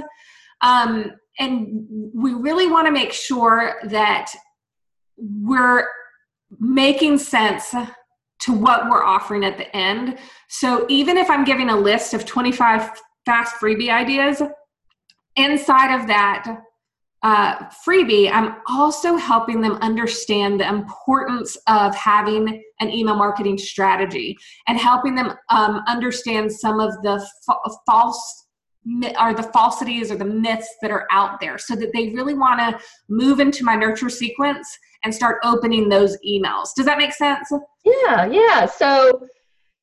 Um, 0.61 1.13
and 1.39 1.87
we 2.15 2.35
really 2.35 2.67
want 2.71 2.87
to 2.87 2.93
make 2.93 3.13
sure 3.15 3.77
that 3.85 4.31
we're 5.17 5.87
making 6.61 7.17
sense 7.17 7.75
to 8.41 8.53
what 8.53 8.91
we're 8.91 9.03
offering 9.03 9.47
at 9.47 9.57
the 9.57 9.75
end. 9.75 10.19
So 10.49 10.85
even 10.91 11.17
if 11.17 11.31
I'm 11.31 11.45
giving 11.45 11.71
a 11.71 11.77
list 11.77 12.13
of 12.13 12.27
25 12.27 12.91
fast 13.25 13.55
freebie 13.57 13.89
ideas, 13.89 14.43
inside 15.37 15.99
of 15.99 16.07
that, 16.09 16.61
uh, 17.23 17.67
freebie, 17.87 18.31
I'm 18.33 18.57
also 18.69 19.17
helping 19.17 19.61
them 19.61 19.75
understand 19.75 20.61
the 20.61 20.69
importance 20.69 21.57
of 21.69 21.95
having 21.95 22.63
an 22.81 22.91
email 22.91 23.15
marketing 23.15 23.59
strategy 23.59 24.37
and 24.67 24.77
helping 24.77 25.15
them 25.15 25.35
um, 25.49 25.83
understand 25.87 26.51
some 26.51 26.81
of 26.81 26.91
the 27.03 27.25
fa- 27.47 27.71
false 27.87 28.47
or 29.21 29.33
the 29.33 29.49
falsities 29.55 30.11
or 30.11 30.17
the 30.17 30.25
myths 30.25 30.69
that 30.83 30.91
are 30.91 31.07
out 31.13 31.41
there 31.41 31.57
so 31.57 31.77
that 31.77 31.93
they 31.93 32.09
really 32.09 32.35
want 32.35 32.59
to 32.59 32.77
move 33.09 33.39
into 33.39 33.63
my 33.63 33.77
nurture 33.77 34.09
sequence 34.09 34.77
and 35.05 35.15
start 35.15 35.39
opening 35.45 35.89
those 35.89 36.17
emails. 36.27 36.71
Does 36.75 36.87
that 36.87 36.99
make 36.99 37.13
sense? 37.13 37.49
Yeah, 37.85 38.27
yeah. 38.27 38.67
So 38.67 39.29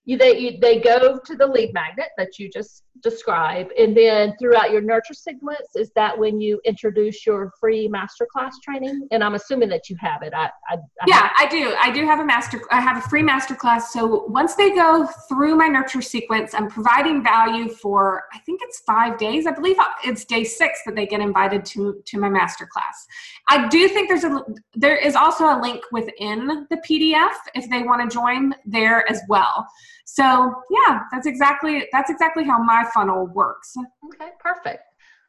you, 0.03 0.17
they, 0.17 0.37
you, 0.37 0.59
they 0.59 0.79
go 0.79 1.17
to 1.17 1.35
the 1.35 1.47
lead 1.47 1.73
magnet 1.73 2.09
that 2.17 2.37
you 2.37 2.49
just 2.49 2.83
describe. 3.01 3.67
And 3.77 3.95
then 3.95 4.35
throughout 4.39 4.71
your 4.71 4.81
nurture 4.81 5.13
sequence, 5.13 5.75
is 5.75 5.91
that 5.95 6.17
when 6.17 6.39
you 6.39 6.59
introduce 6.65 7.25
your 7.25 7.51
free 7.59 7.89
masterclass 7.89 8.51
training? 8.63 9.07
And 9.11 9.23
I'm 9.23 9.35
assuming 9.35 9.69
that 9.69 9.89
you 9.89 9.95
have 9.99 10.21
it. 10.23 10.33
I, 10.33 10.49
I, 10.69 10.75
I 10.75 10.77
yeah, 11.07 11.29
I 11.37 11.47
do. 11.47 11.75
I 11.79 11.91
do 11.91 12.05
have 12.05 12.19
a 12.19 12.25
master. 12.25 12.61
I 12.71 12.81
have 12.81 12.97
a 12.97 13.07
free 13.09 13.23
masterclass. 13.23 13.83
So 13.83 14.25
once 14.25 14.55
they 14.55 14.71
go 14.71 15.07
through 15.27 15.55
my 15.55 15.67
nurture 15.67 16.01
sequence, 16.01 16.53
I'm 16.53 16.69
providing 16.69 17.23
value 17.23 17.69
for 17.69 18.23
I 18.33 18.39
think 18.39 18.61
it's 18.63 18.79
five 18.79 19.17
days. 19.17 19.47
I 19.47 19.51
believe 19.51 19.77
it's 20.03 20.25
day 20.25 20.43
six 20.43 20.81
that 20.85 20.95
they 20.95 21.05
get 21.05 21.21
invited 21.21 21.65
to 21.65 22.01
to 22.05 22.19
my 22.19 22.29
masterclass. 22.29 23.05
I 23.49 23.67
do 23.67 23.87
think 23.87 24.09
there's 24.09 24.23
a 24.23 24.43
there 24.75 24.97
is 24.97 25.15
also 25.15 25.45
a 25.45 25.59
link 25.61 25.83
within 25.91 26.67
the 26.69 26.77
PDF 26.87 27.35
if 27.55 27.69
they 27.69 27.83
want 27.83 28.09
to 28.09 28.13
join 28.13 28.53
there 28.65 29.09
as 29.09 29.21
well. 29.27 29.67
So 30.05 30.53
yeah, 30.71 31.01
that's 31.11 31.27
exactly 31.27 31.87
that's 31.91 32.09
exactly 32.09 32.43
how 32.43 32.61
my 32.61 32.88
funnel 32.93 33.27
works. 33.27 33.73
Okay, 34.05 34.31
perfect. 34.39 34.83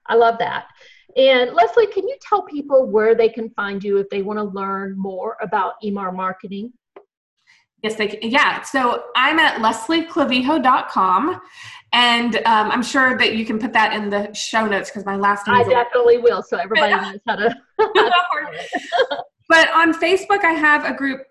I 0.07 0.15
love 0.15 0.37
that. 0.39 0.67
And 1.17 1.53
Lesley, 1.53 1.87
can 1.87 2.07
you 2.07 2.17
tell 2.21 2.43
people 2.43 2.87
where 2.87 3.15
they 3.15 3.29
can 3.29 3.51
find 3.51 3.83
you 3.83 3.99
if 3.99 4.09
they 4.11 4.23
want 4.23 4.39
to 4.39 4.45
learn 4.45 4.99
more 4.99 5.37
about 5.41 5.75
email 5.83 6.13
marketing? 6.13 6.73
Yes, 7.83 7.97
they 7.97 8.09
can. 8.09 8.31
Yeah. 8.31 8.63
So 8.63 9.05
I'm 9.17 9.39
at 9.39 9.57
lesleyclavijo.com. 9.57 11.41
And 11.93 12.37
um, 12.37 12.71
I'm 12.71 12.83
sure 12.83 13.19
that 13.19 13.35
you 13.35 13.45
can 13.45 13.59
put 13.59 13.73
that 13.73 13.95
in 13.95 14.11
the 14.11 14.33
show 14.33 14.67
notes 14.67 14.91
because 14.91 15.05
my 15.05 15.17
last 15.17 15.47
name 15.47 15.57
I 15.57 15.65
definitely 15.65 16.19
will. 16.19 16.43
So 16.43 16.57
everybody 16.57 16.95
knows 17.03 17.19
how 17.27 17.37
to. 17.37 17.55
but 19.49 19.71
on 19.75 19.93
Facebook, 19.95 20.45
I 20.45 20.53
have 20.53 20.85
a 20.85 20.95
group 20.95 21.23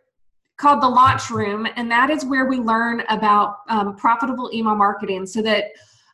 called 0.57 0.83
the 0.83 0.89
Launch 0.89 1.29
Room, 1.29 1.65
and 1.77 1.89
that 1.89 2.09
is 2.09 2.25
where 2.25 2.45
we 2.45 2.57
learn 2.57 3.03
about 3.07 3.59
um, 3.69 3.95
profitable 3.95 4.49
email 4.53 4.75
marketing 4.75 5.25
so 5.25 5.41
that 5.41 5.65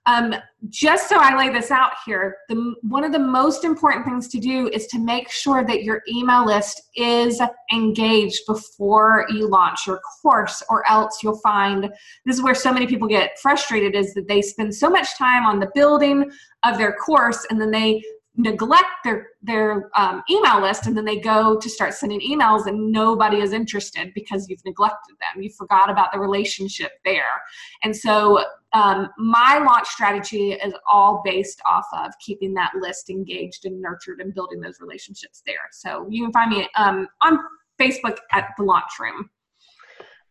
um, 0.05 0.35
just 0.69 1.09
so 1.09 1.17
I 1.17 1.35
lay 1.35 1.51
this 1.51 1.71
out 1.71 1.91
here, 2.05 2.37
the, 2.47 2.75
one 2.81 3.03
of 3.03 3.11
the 3.11 3.19
most 3.19 3.63
important 3.63 4.05
things 4.05 4.27
to 4.29 4.39
do 4.39 4.69
is 4.69 4.87
to 4.87 4.99
make 4.99 5.31
sure 5.31 5.65
that 5.65 5.83
your 5.83 6.03
email 6.07 6.45
list 6.45 6.83
is 6.95 7.41
engaged 7.73 8.41
before 8.47 9.25
you 9.29 9.47
launch 9.47 9.87
your 9.87 9.99
course, 10.21 10.61
or 10.69 10.87
else 10.87 11.23
you'll 11.23 11.39
find 11.39 11.91
this 12.25 12.35
is 12.35 12.41
where 12.41 12.55
so 12.55 12.71
many 12.71 12.85
people 12.85 13.07
get 13.07 13.39
frustrated 13.39 13.95
is 13.95 14.13
that 14.13 14.27
they 14.27 14.41
spend 14.41 14.73
so 14.73 14.89
much 14.89 15.17
time 15.17 15.45
on 15.45 15.59
the 15.59 15.71
building 15.73 16.31
of 16.63 16.77
their 16.77 16.93
course 16.93 17.45
and 17.49 17.59
then 17.59 17.71
they 17.71 18.03
neglect 18.37 18.85
their 19.03 19.29
their 19.41 19.89
um, 19.95 20.21
email 20.29 20.61
list 20.61 20.87
and 20.87 20.97
then 20.97 21.05
they 21.05 21.19
go 21.19 21.57
to 21.57 21.69
start 21.69 21.93
sending 21.93 22.19
emails 22.19 22.67
and 22.67 22.91
nobody 22.91 23.37
is 23.37 23.53
interested 23.53 24.11
because 24.13 24.49
you've 24.49 24.63
neglected 24.65 25.15
them. 25.21 25.41
You 25.41 25.49
forgot 25.51 25.89
about 25.89 26.11
the 26.11 26.19
relationship 26.19 26.91
there. 27.05 27.41
And 27.83 27.95
so 27.95 28.43
um, 28.75 29.09
my 29.17 29.57
launch 29.57 29.87
strategy 29.87 30.51
is 30.51 30.73
all 30.91 31.21
based 31.23 31.61
off 31.65 31.85
of 31.93 32.11
keeping 32.23 32.53
that 32.53 32.71
list 32.79 33.09
engaged 33.09 33.65
and 33.65 33.81
nurtured 33.81 34.19
and 34.19 34.33
building 34.35 34.59
those 34.59 34.79
relationships 34.79 35.41
there 35.45 35.55
so 35.71 36.05
you 36.09 36.23
can 36.23 36.31
find 36.31 36.51
me 36.51 36.67
um, 36.75 37.07
on 37.23 37.39
facebook 37.81 38.17
at 38.33 38.49
the 38.57 38.63
launch 38.63 38.99
room 38.99 39.29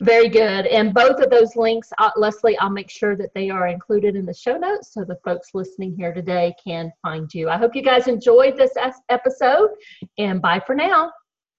very 0.01 0.29
good. 0.29 0.67
And 0.67 0.93
both 0.93 1.21
of 1.21 1.31
those 1.31 1.55
links, 1.57 1.89
uh, 1.99 2.11
Lesley, 2.17 2.59
I'll 2.59 2.69
make 2.69 2.91
sure 2.91 3.17
that 3.17 3.33
they 3.35 3.49
are 3.49 3.69
included 3.69 4.17
in 4.17 4.27
the 4.27 4.35
show 4.35 4.57
notes 4.57 4.93
so 4.93 5.05
the 5.05 5.19
folks 5.25 5.51
listening 5.55 5.95
here 5.97 6.13
today 6.13 6.55
can 6.63 6.93
find 7.01 7.33
you. 7.33 7.49
I 7.49 7.57
hope 7.57 7.77
you 7.77 7.83
guys 7.83 8.09
enjoyed 8.09 8.59
this 8.59 8.73
episode 9.09 9.71
and 10.19 10.43
bye 10.43 10.61
for 10.67 10.75
now. 10.75 11.13